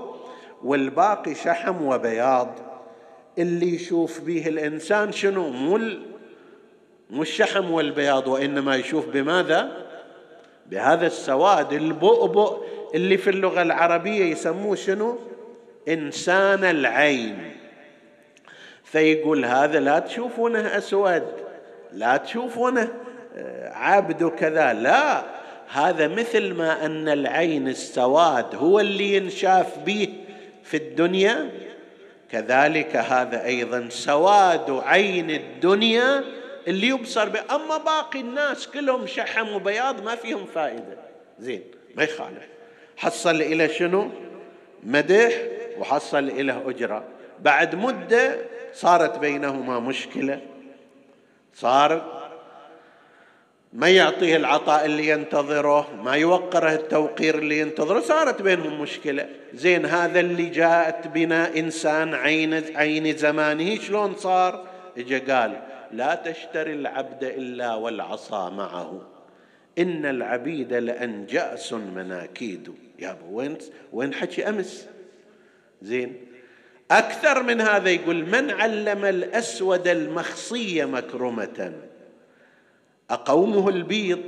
والباقي 0.63 1.35
شحم 1.35 1.85
وبياض. 1.85 2.49
اللي 3.37 3.75
يشوف 3.75 4.21
به 4.21 4.47
الإنسان 4.47 5.11
شنو؟ 5.11 5.49
مو 5.49 5.79
مو 7.09 7.21
الشحم 7.21 7.71
والبياض 7.71 8.27
وإنما 8.27 8.75
يشوف 8.75 9.09
بماذا؟ 9.09 9.71
بهذا 10.65 11.07
السواد 11.07 11.73
البؤبؤ 11.73 12.63
اللي 12.95 13.17
في 13.17 13.29
اللغة 13.29 13.61
العربية 13.61 14.25
يسموه 14.25 14.75
شنو؟ 14.75 15.17
إنسان 15.89 16.63
العين. 16.63 17.51
فيقول 18.83 19.45
هذا 19.45 19.79
لا 19.79 19.99
تشوفونه 19.99 20.77
أسود 20.77 21.23
لا 21.91 22.17
تشوفونه 22.17 22.89
آه، 23.35 23.73
عبد 23.73 24.23
وكذا 24.23 24.73
لا. 24.73 25.23
هذا 25.73 26.07
مثل 26.07 26.53
ما 26.53 26.85
أن 26.85 27.09
العين 27.09 27.67
السواد 27.67 28.55
هو 28.55 28.79
اللي 28.79 29.15
ينشاف 29.15 29.79
به 29.79 30.13
في 30.63 30.77
الدنيا. 30.77 31.49
كذلك 32.31 32.95
هذا 32.95 33.45
أيضا 33.45 33.87
سواد 33.89 34.81
عين 34.85 35.29
الدنيا 35.29 36.23
اللي 36.67 36.87
يبصر 36.87 37.29
به. 37.29 37.39
أما 37.55 37.77
باقي 37.77 38.19
الناس 38.19 38.67
كلهم 38.67 39.07
شحم 39.07 39.53
وبياض 39.53 40.03
ما 40.03 40.15
فيهم 40.15 40.45
فائدة. 40.45 40.97
زين 41.39 41.61
ما 41.95 42.03
يخالف. 42.03 42.47
حصل 42.97 43.41
إلى 43.41 43.69
شنو؟ 43.69 44.09
مدح 44.83 45.33
وحصل 45.77 46.29
إلى 46.29 46.61
أجرة. 46.65 47.03
بعد 47.39 47.75
مدة 47.75 48.37
صارت 48.73 49.19
بينهما 49.19 49.79
مشكلة. 49.79 50.41
صار 51.55 52.22
ما 53.73 53.89
يعطيه 53.89 54.35
العطاء 54.35 54.85
اللي 54.85 55.07
ينتظره 55.07 55.95
ما 56.03 56.15
يوقره 56.15 56.73
التوقير 56.73 57.37
اللي 57.37 57.59
ينتظره. 57.59 57.99
صارت 57.99 58.41
بينهم 58.41 58.81
مشكلة. 58.81 59.29
زين 59.53 59.85
هذا 59.85 60.19
اللي 60.19 60.45
جاءت 60.45 61.07
بنا 61.07 61.57
إنسان 61.57 62.13
عين, 62.13 62.77
عين 62.77 63.17
زمانه 63.17 63.75
شلون 63.75 64.15
صار؟ 64.15 64.67
اجى 64.97 65.19
قال 65.19 65.61
لا 65.91 66.15
تشتري 66.15 66.73
العبد 66.73 67.23
إلا 67.23 67.75
والعصا 67.75 68.49
معه. 68.49 69.01
إن 69.77 70.05
العبيد 70.05 70.73
لأنجأس 70.73 71.73
مناكيد. 71.73 72.73
يا 72.99 73.17
وين 73.31 73.57
وين 73.93 74.13
حكي 74.13 74.49
أمس؟ 74.49 74.87
زين. 75.81 76.25
أكثر 76.91 77.43
من 77.43 77.61
هذا 77.61 77.89
يقول 77.89 78.25
من 78.25 78.51
علم 78.51 79.05
الأسود 79.05 79.87
المخصية 79.87 80.85
مكرمة؟ 80.85 81.73
أقومه 83.11 83.69
البيض 83.69 84.21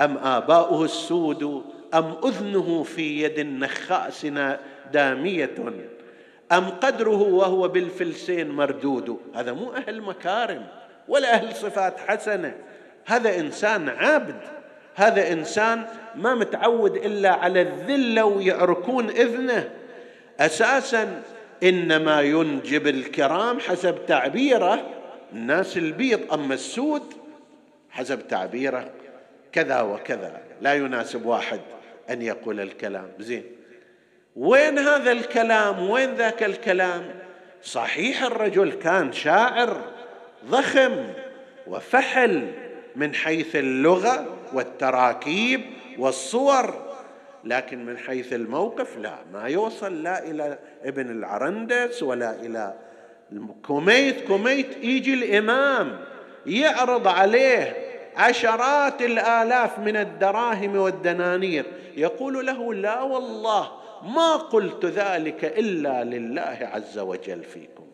أم 0.00 0.18
آباؤه 0.18 0.84
السود 0.84 1.64
أم 1.94 2.14
أذنه 2.24 2.82
في 2.82 3.22
يد 3.22 3.38
النخاس 3.38 4.26
دامية 4.92 5.54
أم 6.52 6.68
قدره 6.68 7.22
وهو 7.22 7.68
بالفلسين 7.68 8.50
مردود؟ 8.50 9.18
هذا 9.34 9.52
مو 9.52 9.72
أهل 9.72 10.02
مكارم 10.02 10.66
ولا 11.08 11.34
أهل 11.34 11.56
صفات 11.56 11.98
حسنة. 11.98 12.54
هذا 13.06 13.40
إنسان 13.40 13.88
عبد 13.88 14.40
هذا 14.94 15.32
إنسان 15.32 15.86
ما 16.16 16.34
متعود 16.34 16.96
إلا 16.96 17.30
على 17.30 17.62
الذلة 17.62 18.24
ويعركون 18.24 19.10
إذنه. 19.10 19.70
أساسا 20.40 21.22
إنما 21.62 22.20
ينجب 22.20 22.86
الكرام 22.86 23.60
حسب 23.60 24.06
تعبيره. 24.06 24.86
الناس 25.32 25.76
البيض 25.76 26.32
أما 26.32 26.54
السود 26.54 27.02
حسب 27.94 28.28
تعبيره 28.28 28.90
كذا 29.52 29.80
وكذا. 29.80 30.40
لا 30.60 30.74
يناسب 30.74 31.26
واحد 31.26 31.60
أن 32.10 32.22
يقول 32.22 32.60
الكلام. 32.60 33.08
زين. 33.18 33.44
وين 34.36 34.78
هذا 34.78 35.12
الكلام؟ 35.12 35.90
وين 35.90 36.14
ذاك 36.14 36.42
الكلام؟ 36.42 37.14
صحيح 37.62 38.22
الرجل 38.22 38.72
كان 38.72 39.12
شاعر 39.12 39.80
ضخم 40.46 41.06
وفحل 41.66 42.52
من 42.96 43.14
حيث 43.14 43.56
اللغة 43.56 44.26
والتراكيب 44.52 45.60
والصور 45.98 46.94
لكن 47.44 47.86
من 47.86 47.98
حيث 47.98 48.32
الموقف 48.32 48.98
لا 48.98 49.14
ما 49.32 49.48
يوصل 49.48 50.02
لا 50.02 50.30
إلى 50.30 50.58
ابن 50.84 51.10
العرندس 51.10 52.02
ولا 52.02 52.34
إلى 52.40 52.74
كميت 53.66 54.26
كميت 54.26 54.76
يجي 54.82 55.14
الإمام 55.14 55.98
يعرض 56.46 57.08
عليه 57.08 57.83
عشرات 58.16 59.02
الآلاف 59.02 59.78
من 59.78 59.96
الدراهم 59.96 60.76
والدنانير. 60.76 61.64
يقول 61.96 62.46
له 62.46 62.74
لا 62.74 63.02
والله 63.02 63.70
ما 64.02 64.36
قلت 64.36 64.84
ذلك 64.84 65.44
إلا 65.44 66.04
لله 66.04 66.58
عز 66.72 66.98
وجل 66.98 67.42
فيكم. 67.44 67.84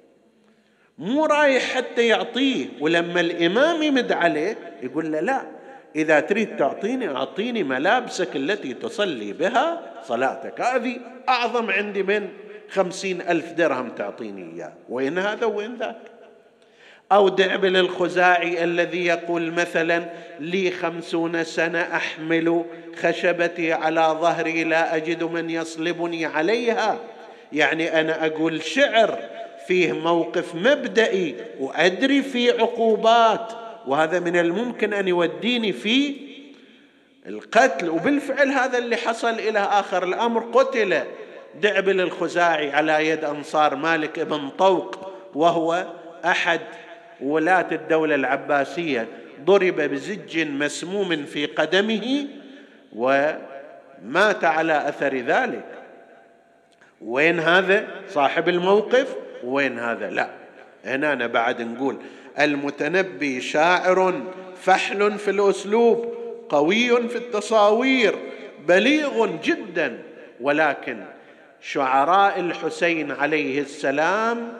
مو 0.98 1.24
رايح 1.24 1.62
حتى 1.62 2.06
يعطيه 2.06 2.66
ولما 2.80 3.20
الإمام 3.20 3.82
يمد 3.82 4.12
عليه 4.12 4.58
يقول 4.82 5.12
له 5.12 5.20
لا 5.20 5.42
إذا 5.96 6.20
تريد 6.20 6.56
تعطيني 6.56 7.08
أعطيني 7.08 7.62
ملابسك 7.62 8.36
التي 8.36 8.74
تصلي 8.74 9.32
بها 9.32 9.80
صلاتك. 10.02 10.60
هذه 10.60 10.96
أعظم 11.28 11.70
عندي 11.70 12.02
من 12.02 12.28
خمسين 12.70 13.20
ألف 13.20 13.52
درهم 13.52 13.88
تعطيني 13.88 14.54
إياه. 14.54 14.72
وين 14.88 15.18
هذا 15.18 15.46
وين 15.46 15.76
ذاك؟ 15.76 16.19
أو 17.12 17.28
دعبل 17.28 17.76
الخزاعي 17.76 18.64
الذي 18.64 19.06
يقول 19.06 19.52
مثلا 19.52 20.11
لي 20.40 20.70
خمسون 20.70 21.44
سنة 21.44 21.80
أحمل 21.80 22.64
خشبتي 22.96 23.72
على 23.72 24.16
ظهري 24.20 24.64
لا 24.64 24.96
أجد 24.96 25.24
من 25.24 25.50
يصلبني 25.50 26.26
عليها. 26.26 26.98
يعني 27.52 28.00
أنا 28.00 28.26
أقول 28.26 28.62
شعر 28.62 29.18
فيه 29.66 29.92
موقف 29.92 30.54
مبدئي 30.54 31.34
وأدري 31.61 32.22
في 32.22 32.50
عقوبات 32.50 33.52
وهذا 33.86 34.20
من 34.20 34.36
الممكن 34.36 34.92
أن 34.92 35.08
يوديني 35.08 35.72
في 35.72 36.16
القتل. 37.26 37.88
وبالفعل 37.88 38.48
هذا 38.48 38.78
اللي 38.78 38.96
حصل 38.96 39.34
إلى 39.34 39.58
آخر 39.58 40.04
الأمر 40.04 40.40
قتل 40.52 41.02
دعبل 41.62 42.00
الخزاعي 42.00 42.70
على 42.70 43.08
يد 43.08 43.24
أنصار 43.24 43.76
مالك 43.76 44.20
بن 44.20 44.48
طوق 44.48 45.12
وهو 45.34 45.86
أحد 46.24 46.61
ولاة 47.22 47.66
الدولة 47.72 48.14
العباسية 48.14 49.08
ضرب 49.44 49.76
بزج 49.76 50.38
مسموم 50.38 51.24
في 51.24 51.46
قدمه 51.46 52.26
ومات 52.96 54.44
على 54.44 54.88
أثر 54.88 55.16
ذلك. 55.16 55.64
وين 57.00 57.40
هذا 57.40 57.86
صاحب 58.08 58.48
الموقف؟ 58.48 59.16
وين 59.44 59.78
هذا؟ 59.78 60.10
لا 60.10 60.30
هنا 60.84 61.26
بعد 61.26 61.62
نقول 61.62 61.96
المتنبي 62.40 63.40
شاعر 63.40 64.22
فحل 64.62 65.18
في 65.18 65.30
الأسلوب 65.30 66.14
قوي 66.48 67.08
في 67.08 67.16
التصاوير 67.16 68.14
بليغ 68.68 69.26
جدا. 69.26 69.98
ولكن 70.40 71.04
شعراء 71.60 72.40
الحسين 72.40 73.10
عليه 73.10 73.60
السلام 73.60 74.52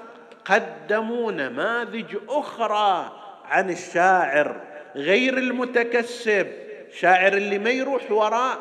قدموا 0.45 1.33
نماذج 1.33 2.17
أخرى 2.29 3.13
عن 3.45 3.71
الشاعر 3.71 4.61
غير 4.97 5.39
المتكسب 5.39 6.47
شاعر 6.99 7.33
اللي 7.33 7.59
ما 7.59 7.71
يروح 7.71 8.11
وراء 8.11 8.59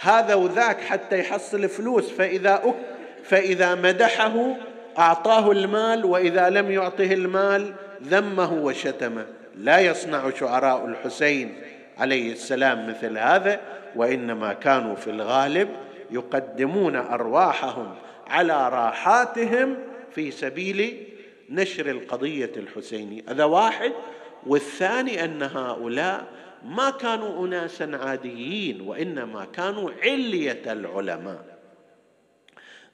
هذا 0.00 0.34
وذاك 0.34 0.80
حتى 0.80 1.18
يحصل 1.18 1.68
فلوس 1.68 2.10
فإذا 2.10 2.54
أك 2.54 2.74
فإذا 3.24 3.74
مدحه 3.74 4.56
أعطاه 4.98 5.50
المال 5.52 6.04
وإذا 6.04 6.50
لم 6.50 6.70
يعطه 6.70 7.12
المال 7.12 7.74
ذمه 8.02 8.52
وشتمه. 8.52 9.26
لا 9.58 9.80
يصنع 9.80 10.30
شعراء 10.30 10.86
الحسين 10.86 11.54
عليه 11.98 12.32
السلام 12.32 12.88
مثل 12.88 13.18
هذا 13.18 13.60
وإنما 13.96 14.52
كانوا 14.52 14.94
في 14.94 15.10
الغالب 15.10 15.68
يقدمون 16.10 16.96
أرواحهم 16.96 17.94
على 18.26 18.68
راحاتهم 18.68 19.76
في 20.14 20.30
سبيل 20.30 21.08
نشر 21.54 21.90
القضية 21.90 22.52
الحسينيه 22.56 23.22
هذا 23.28 23.44
واحد. 23.44 23.92
والثاني 24.46 25.24
أن 25.24 25.42
هؤلاء 25.42 26.26
ما 26.64 26.90
كانوا 26.90 27.46
اناسا 27.46 27.90
عاديين 28.02 28.80
وإنما 28.80 29.44
كانوا 29.44 29.90
علية 30.02 30.72
العلماء. 30.72 31.58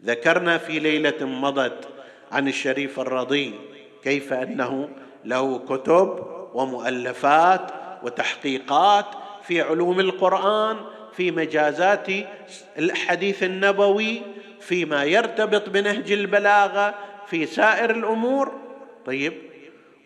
ذكرنا 0.05 0.59
في 0.59 0.79
ليلة 0.79 1.27
مضت 1.27 1.89
عن 2.33 2.49
الشريف 2.49 3.01
الرضي 3.01 3.55
كيف 4.03 4.33
أنه 4.33 4.89
له 5.25 5.59
كتب 5.59 6.27
ومؤلفات 6.55 7.71
وتحقيقات 8.03 9.07
في 9.43 9.63
علوم 9.63 10.01
القرآن 10.01 10.77
في 11.13 11.31
مجازات 11.31 12.07
الحديث 12.79 13.43
النبوي 13.43 14.23
فيما 14.61 15.05
يرتبط 15.05 15.69
بنهج 15.69 16.13
البلاغة 16.13 16.95
في 17.31 17.47
سائر 17.47 17.91
الأمور. 17.91 18.53
طيب 19.07 19.33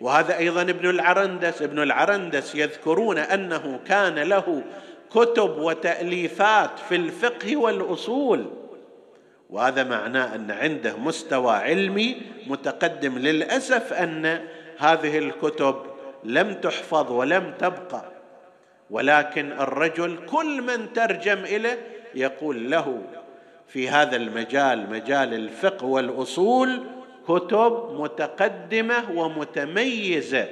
وهذا 0.00 0.38
أيضا 0.38 0.62
ابن 0.62 0.90
العرندس. 0.90 1.62
ابن 1.62 1.82
العرندس 1.82 2.54
يذكرون 2.54 3.18
أنه 3.18 3.80
كان 3.86 4.18
له 4.18 4.62
كتب 5.10 5.58
وتأليفات 5.58 6.78
في 6.78 6.96
الفقه 6.96 7.56
والأصول. 7.56 8.50
وهذا 9.50 9.84
معناه 9.84 10.34
أن 10.34 10.50
عنده 10.50 10.96
مستوى 10.96 11.52
علمي 11.52 12.16
متقدم. 12.46 13.18
للأسف 13.18 13.92
أن 13.92 14.40
هذه 14.78 15.18
الكتب 15.18 15.76
لم 16.24 16.54
تحفظ 16.54 17.12
ولم 17.12 17.54
تبقى. 17.58 18.04
ولكن 18.90 19.52
الرجل 19.52 20.18
كل 20.26 20.62
من 20.62 20.92
ترجم 20.92 21.38
إليه 21.38 21.78
يقول 22.14 22.70
له 22.70 23.02
في 23.68 23.88
هذا 23.88 24.16
المجال 24.16 24.90
مجال 24.90 25.34
الفقه 25.34 25.84
والأصول 25.86 26.82
كتب 27.28 27.96
متقدمة 28.00 29.10
ومتميزة. 29.10 30.48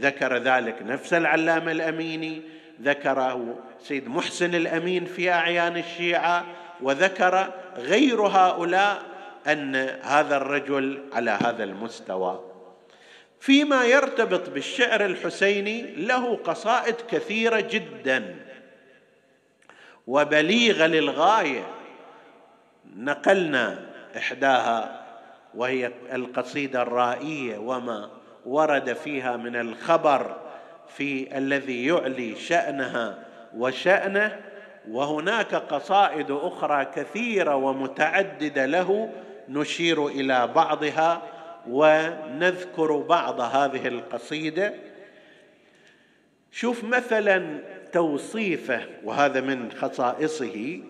ذكر 0.00 0.36
ذلك 0.36 0.82
نفس 0.82 1.14
العلامة 1.14 1.72
الأميني 1.72 2.42
ذكره 2.82 3.58
سيد 3.80 4.08
محسن 4.08 4.54
الأمين 4.54 5.04
في 5.04 5.30
أعيان 5.30 5.76
الشيعة 5.76 6.46
وذكر 6.80 7.52
غير 7.76 8.20
هؤلاء 8.20 9.02
أن 9.46 9.76
هذا 10.02 10.36
الرجل 10.36 11.00
على 11.12 11.30
هذا 11.30 11.64
المستوى. 11.64 12.44
فيما 13.40 13.84
يرتبط 13.84 14.50
بالشعر 14.50 15.04
الحسيني 15.04 15.82
له 15.82 16.36
قصائد 16.36 16.94
كثيرة 17.10 17.60
جدا. 17.60 18.36
وبليغة 20.06 20.86
للغاية 20.86 21.66
نقلنا 22.96 23.86
إحداها 24.16 24.99
وهي 25.54 25.90
القصيدة 26.12 26.82
الرائية 26.82 27.58
وما 27.58 28.10
ورد 28.46 28.92
فيها 28.92 29.36
من 29.36 29.56
الخبر 29.56 30.36
في 30.88 31.38
الذي 31.38 31.86
يعلي 31.86 32.36
شأنها 32.36 33.18
وشأنه 33.56 34.40
وهناك 34.90 35.54
قصائد 35.54 36.30
أخرى 36.30 36.84
كثيرة 36.84 37.54
ومتعددة 37.54 38.66
له 38.66 39.10
نشير 39.48 40.06
إلى 40.06 40.46
بعضها 40.46 41.22
ونذكر 41.68 42.96
بعض 42.96 43.40
هذه 43.40 43.88
القصيدة. 43.88 44.74
شوف 46.50 46.84
مثلا 46.84 47.58
توصيفه 47.92 48.80
وهذا 49.04 49.40
من 49.40 49.72
خصائصه. 49.72 50.80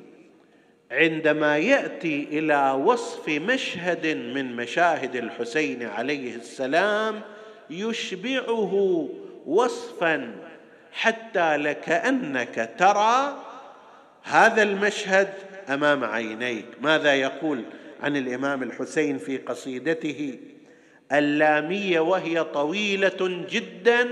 عندما 0.90 1.58
يأتي 1.58 2.28
إلى 2.32 2.70
وصف 2.84 3.28
مشهد 3.28 4.06
من 4.06 4.56
مشاهد 4.56 5.16
الحسين 5.16 5.82
عليه 5.82 6.34
السلام 6.34 7.20
يشبعه 7.70 9.08
وصفا 9.46 10.36
حتى 10.92 11.56
لكأنك 11.56 12.70
ترى 12.78 13.44
هذا 14.22 14.62
المشهد 14.62 15.28
أمام 15.68 16.04
عينيك. 16.04 16.66
ماذا 16.80 17.14
يقول 17.14 17.62
عن 18.02 18.16
الإمام 18.16 18.62
الحسين 18.62 19.18
في 19.18 19.36
قصيدته؟ 19.36 20.38
اللامية 21.12 22.00
وهي 22.00 22.44
طويلة 22.44 23.44
جدا 23.50 24.08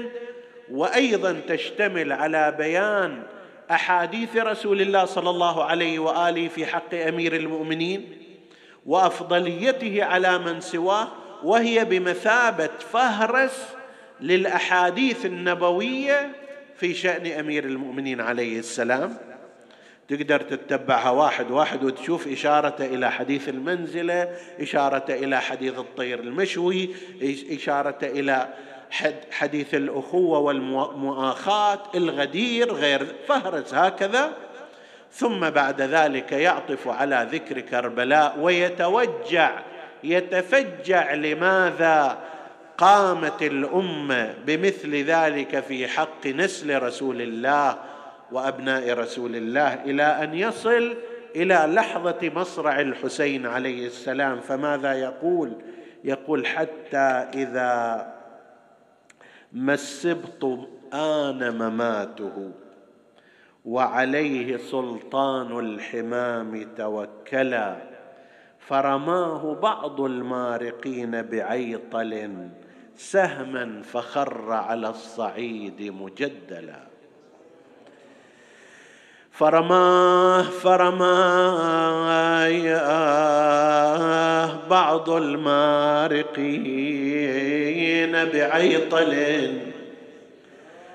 وأيضا 0.70 1.41
تشتمل 1.49 2.12
على 2.12 2.55
بيان 2.59 3.22
أحاديث 3.71 4.37
رسول 4.37 4.81
الله 4.81 5.05
صلى 5.05 5.31
الله 5.31 5.64
عليه 5.64 5.99
وآله 5.99 6.49
في 6.49 6.66
حق 6.66 6.95
أمير 6.95 7.37
المؤمنين 7.37 8.19
وأفضليته 8.87 10.05
على 10.05 10.39
من 10.39 10.61
سواه 10.61 11.09
وهي 11.43 11.85
بمثابة 11.85 12.71
فهرس 12.93 13.69
للأحاديث 14.21 15.27
النبوية 15.27 16.31
في 16.77 16.95
شأن 16.95 17.27
أمير 17.27 17.64
المؤمنين 17.64 18.21
عليه 18.21 18.59
السلام. 18.59 19.16
تقدر 20.09 20.41
تتبعها 20.41 21.11
واحد 21.11 21.51
واحد 21.51 21.85
وتشوف 21.85 22.29
إشارة 22.29 22.77
إلى 22.81 23.11
حديث 23.11 23.49
المنزلة 23.49 24.37
إشارة 24.61 25.05
إلى 25.09 25.41
حديث 25.41 25.79
الطير 25.79 26.21
المشوي 26.21 26.91
إشارة 27.51 27.99
إلى 28.03 28.49
حديث 29.30 29.74
الأخوة 29.74 30.39
والمؤاخاة 30.39 31.80
الغدير 31.95 32.72
غير 32.72 33.07
فهرس 33.28 33.74
هكذا. 33.74 34.32
ثم 35.12 35.51
بعد 35.51 35.80
ذلك 35.80 36.32
يعطف 36.32 36.89
على 36.89 37.28
ذكر 37.32 37.61
كربلاء 37.61 38.39
ويتوجع 38.41 39.61
يتفجع 40.05 41.14
لماذا 41.14 42.18
قامت 42.78 43.43
الأمة 43.43 44.34
بمثل 44.47 44.95
ذلك 44.95 45.61
في 45.61 45.89
حق 45.89 46.26
نسل 46.26 46.82
رسول 46.82 47.22
الله 47.22 47.76
وأبناء 48.32 48.93
رسول 48.93 49.36
الله 49.36 49.74
إلى 49.74 50.03
أن 50.03 50.34
يصل 50.34 50.97
إلى 51.36 51.55
لحظة 51.68 52.30
مصرع 52.34 52.80
الحسين 52.80 53.47
عليه 53.47 53.86
السلام. 53.86 54.41
فماذا 54.41 54.93
يقول؟ 54.93 55.53
يقول 56.05 56.47
حتى 56.47 57.28
إذا 57.34 58.18
ما 59.53 59.74
السبط 59.74 60.44
آن 60.94 61.59
مماته 61.59 62.51
وعليه 63.64 64.57
سلطان 64.57 65.59
الحمام 65.59 66.66
توكلا 66.76 67.76
فرماه 68.59 69.55
بعض 69.55 70.01
المارقين 70.01 71.22
بعيطل 71.22 72.49
سهما 72.96 73.82
فخر 73.82 74.53
على 74.53 74.88
الصعيد 74.88 75.82
مجدلا 75.82 76.88
فرماه 79.39 80.43
فرماه 80.43 81.28
بعض 84.70 85.11
المارقين 85.11 86.18
بعيطل 88.12 89.53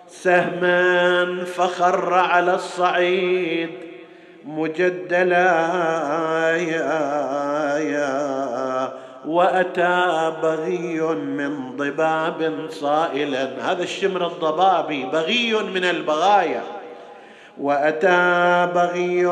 سهما 0.08 1.46
فخر 1.46 2.14
على 2.14 2.56
الصعيد 2.56 3.70
مجدلا 4.46 5.54
وأتى 9.26 10.34
بغي 10.44 11.02
من 11.16 11.78
ضباب 11.78 12.68
صائلا. 12.70 13.72
هذا 13.72 13.84
الشمر 13.84 14.28
الضبابي 14.28 15.06
بغي 15.06 15.54
من 15.54 15.84
البغايا. 15.84 16.83
وأتى 17.60 18.68
بغي 18.76 19.26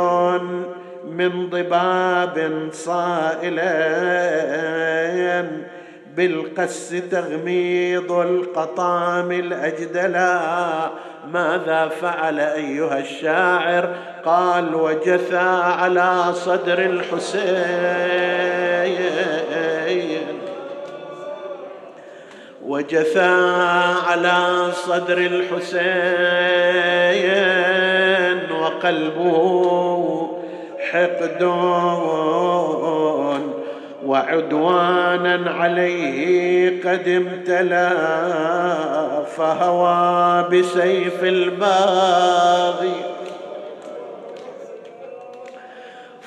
من 1.07 1.49
ضباب 1.49 2.69
صائلا 2.71 3.71
بالقس 6.15 6.95
تغميض 7.11 8.11
القطام 8.11 9.31
الاجدلا 9.31 10.39
ماذا 11.33 11.91
فعل 12.01 12.39
أيها 12.39 12.99
الشاعر؟ 12.99 13.95
قال 14.25 14.75
وجثى 14.75 15.61
على 15.63 16.33
صدر 16.33 16.79
الحسين. 16.79 17.41
وجثى 22.65 23.55
على 24.07 24.71
صدر 24.71 25.17
الحسين. 25.17 26.51
وقلبه 28.81 30.29
حقد 30.91 31.43
وعدوانا 34.05 35.51
عليه 35.51 36.81
قد 36.83 37.07
امتلأ 37.07 37.89
فهوى 39.37 40.49
بسيف 40.49 41.23
الباغي 41.23 42.93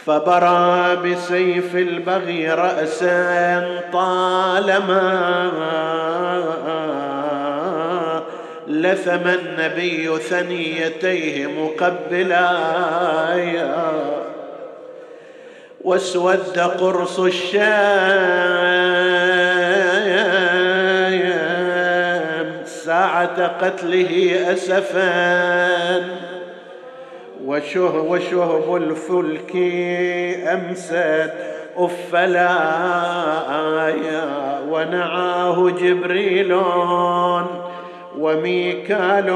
فبرى 0.07 0.97
بسيف 0.97 1.77
البغي 1.77 2.51
رأسا 2.51 3.81
طالما 3.93 5.15
لثم 8.85 9.27
النبي 9.29 10.19
ثنيتيه 10.19 11.47
مقبلايا 11.47 12.95
واسود 15.85 16.59
قرص 16.59 17.21
الشام 17.21 17.65
ساعة 22.65 23.47
قتله 23.47 24.41
أسفا 24.53 26.05
وشه 27.45 27.95
وشهب 27.97 28.77
الفلك 28.77 29.57
أمست 30.49 31.33
أفلايا 31.77 33.15
ونعاه 34.71 35.71
جبريل 35.71 36.53
وميكال 38.19 39.31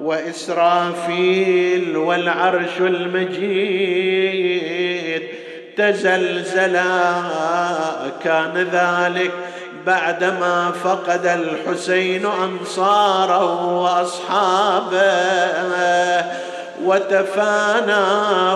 وإسرافيل 0.00 1.96
والعرش 1.96 2.80
المجيد. 2.80 4.54
تزلزلا 5.76 6.92
كان 8.24 8.68
ذلك 8.72 9.32
بعدما 9.86 10.70
فقد 10.84 11.26
الحسين 11.26 12.26
أنصاره 12.26 13.66
وأصحابه 13.66 15.14
وتفانى 16.84 18.04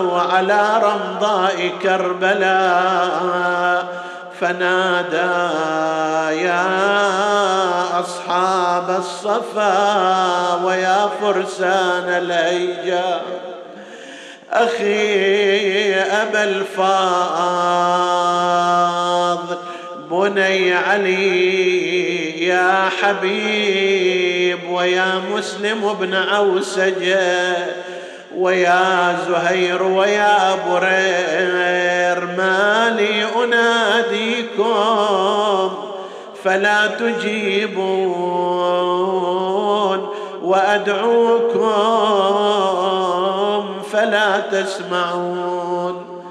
وعلى 0.07 0.81
رمضاء 0.83 1.71
كربلاء. 1.83 3.29
فنادى 4.39 5.39
يا 6.41 6.69
أصحاب 7.99 8.89
الصفا 8.99 10.53
ويا 10.63 11.09
فرسان 11.21 12.09
الهيجا 12.09 13.21
أخي 14.51 15.93
أبا 15.95 16.43
الفاض 16.43 17.79
بني 20.11 20.73
علي 20.73 22.45
يا 22.45 22.89
حبيب 23.01 24.69
ويا 24.69 25.21
مسلم 25.31 25.93
بن 25.93 26.13
عوسجة. 26.15 27.88
ويا 28.39 29.17
زهير 29.27 29.83
ويا 29.83 30.55
برير 30.55 32.25
مالي 32.37 33.25
أناديكم 33.43 34.69
فلا 36.43 36.87
تجيبون 36.87 38.29
وأدعوكم 40.43 41.63
فلا 43.91 44.39
تسمعون 44.39 46.23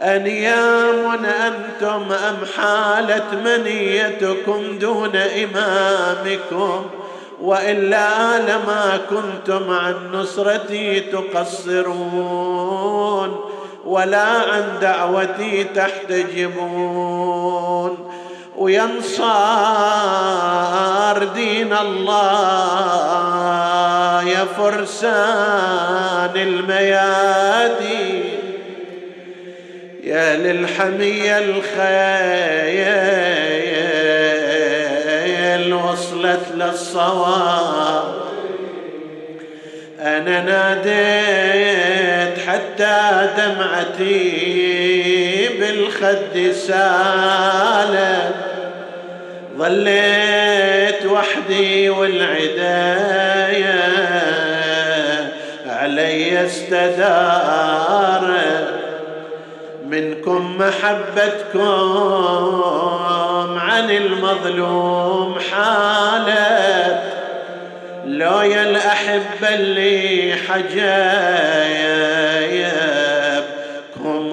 أنيام 0.00 1.24
أنتم 1.24 2.12
أم 2.12 2.36
حالت 2.56 3.34
منيتكم 3.44 4.78
دون 4.78 5.16
إمامكم 5.16 6.86
وإلا 7.42 8.38
لما 8.38 9.00
كنتم 9.10 9.70
عن 9.70 9.94
نصرتي 10.12 11.00
تقصرون 11.00 12.60
ولا 13.84 14.24
عن 14.24 14.64
دعوتي 14.80 15.64
تحتجبون. 15.64 16.98
وينصار 18.56 19.24
دين 21.24 21.72
الله 21.72 23.08
يا 24.28 24.44
فرسان 24.58 26.36
الميادين. 26.36 28.24
يا 30.02 30.36
للحمية 30.36 31.38
الخيل 31.38 32.88
وصلت 35.92 36.46
للصواب. 36.54 38.14
أنا 40.00 40.42
ناديت 40.42 42.38
حتى 42.48 43.28
دمعتي 43.36 44.28
بالخد 45.60 46.52
سالت. 46.52 48.34
ظليت 49.58 51.06
وحدي 51.06 51.90
والعداية 51.90 53.78
علي 55.66 56.46
استدارت 56.46 57.88
منكم 59.86 60.58
محبتكم 60.58 61.58
عن 63.58 63.90
المظلوم 63.90 65.38
الأحبة 69.18 69.54
اللي 69.54 70.34
حجايبكم 70.48 71.14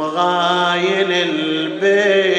غايل 0.01 1.11
البين 1.11 2.35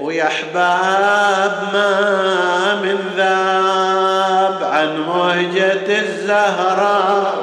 ويا 0.00 0.24
أحباب 0.26 1.52
ما 1.72 2.74
من 2.82 2.98
ذاب 3.16 4.58
عن 4.62 5.00
موجة 5.00 5.98
الزهراء 5.98 7.34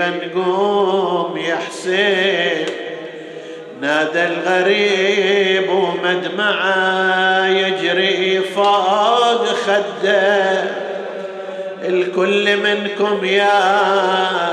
نقوم 0.00 1.36
يا 1.38 1.56
حسين. 1.56 2.66
نادى 3.80 4.26
الغريب 4.26 5.70
ومدمعه 5.70 7.46
يجري 7.46 8.40
فوق 8.40 9.44
خده. 9.46 10.79
الكل 11.90 12.56
منكم 12.56 13.24
يا 13.24 13.60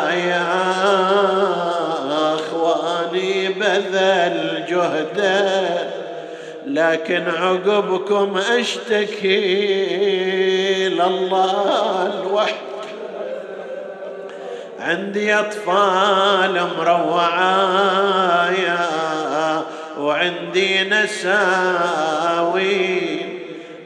يا 0.10 0.48
اخواني 2.34 3.50
بذل 3.50 4.66
جهده 4.70 5.68
لكن 6.66 7.24
عقبكم 7.28 8.38
اشتكي 8.38 9.38
لله 10.90 12.14
الوحد. 12.24 12.56
عندي 14.80 15.36
أطفال 15.36 16.68
مروعايا 16.78 18.08
وعندي 20.00 20.84
نساوي 20.84 21.88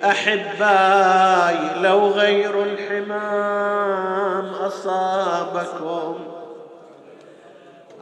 أحباي 0.04 1.82
لو 1.82 2.08
غير 2.08 2.64
الحمام 2.64 4.46
أصابكم. 4.46 6.16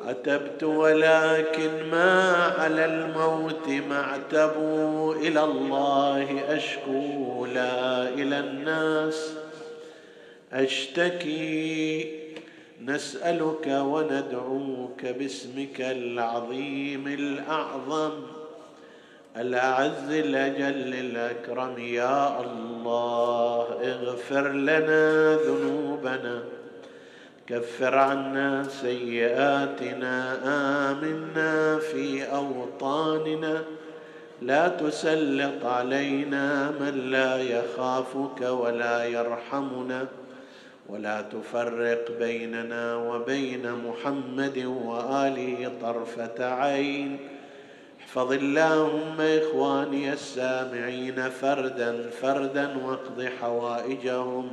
عتبت 0.06 0.64
ولكن 0.64 1.90
ما 1.92 2.34
على 2.58 2.86
الموت 2.86 3.70
معتبوا 3.90 5.16
إلى 5.16 5.44
الله 5.44 6.44
أشكو 6.50 7.46
لا 7.46 8.10
إلى 8.10 8.40
الناس. 8.40 9.34
أشتكي 10.54 12.20
نسألك 12.86 13.68
وندعوك 13.68 15.06
باسمك 15.06 15.82
العظيم 15.82 17.08
الأعظم. 17.08 18.39
الأعز 19.40 20.12
الأجل 20.12 20.94
الأكرم 20.94 21.80
يا 21.80 22.42
الله 22.42 23.68
اغفر 23.84 24.52
لنا 24.52 25.36
ذنوبنا 25.36 26.44
كفر 27.48 27.96
عنا 27.98 28.64
سيئاتنا 28.64 30.38
آمنا 30.92 31.80
في 31.80 32.24
أوطاننا 32.24 33.64
لا 34.42 34.68
تسلط 34.68 35.66
علينا 35.66 36.72
من 36.72 37.10
لا 37.12 37.38
يخافك 37.38 38.42
ولا 38.42 39.06
يرحمنا 39.06 40.06
ولا 40.90 41.22
تفرق 41.22 42.12
بيننا 42.20 42.96
وبين 42.96 43.72
محمد 43.88 44.66
وآله 44.66 45.72
طرفة 45.82 46.54
عين. 46.54 47.20
احفظ 48.10 48.32
اللهم 48.32 49.22
اخواني 49.22 50.14
السامعين 50.14 51.30
فردا 51.30 52.10
فردا 52.10 52.78
واقض 52.86 53.30
حوائجهم. 53.42 54.50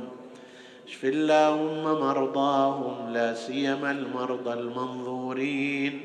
اشف 0.87 1.05
اللهم 1.05 1.83
مرضاهم 1.83 3.13
لا 3.13 3.33
سيما 3.33 3.91
المرضى 3.91 4.53
المنظورين 4.53 6.03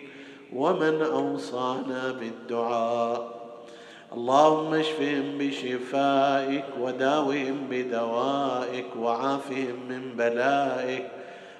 ومن 0.52 1.02
اوصانا 1.02 2.12
بالدعاء. 2.20 3.22
اللهم 4.12 4.74
اشفهم 4.74 5.38
بشفائك 5.38 6.64
وداوهم 6.80 7.56
بدوائك 7.70 8.96
وعافهم 8.96 9.76
من 9.88 10.16
بلائك. 10.16 11.21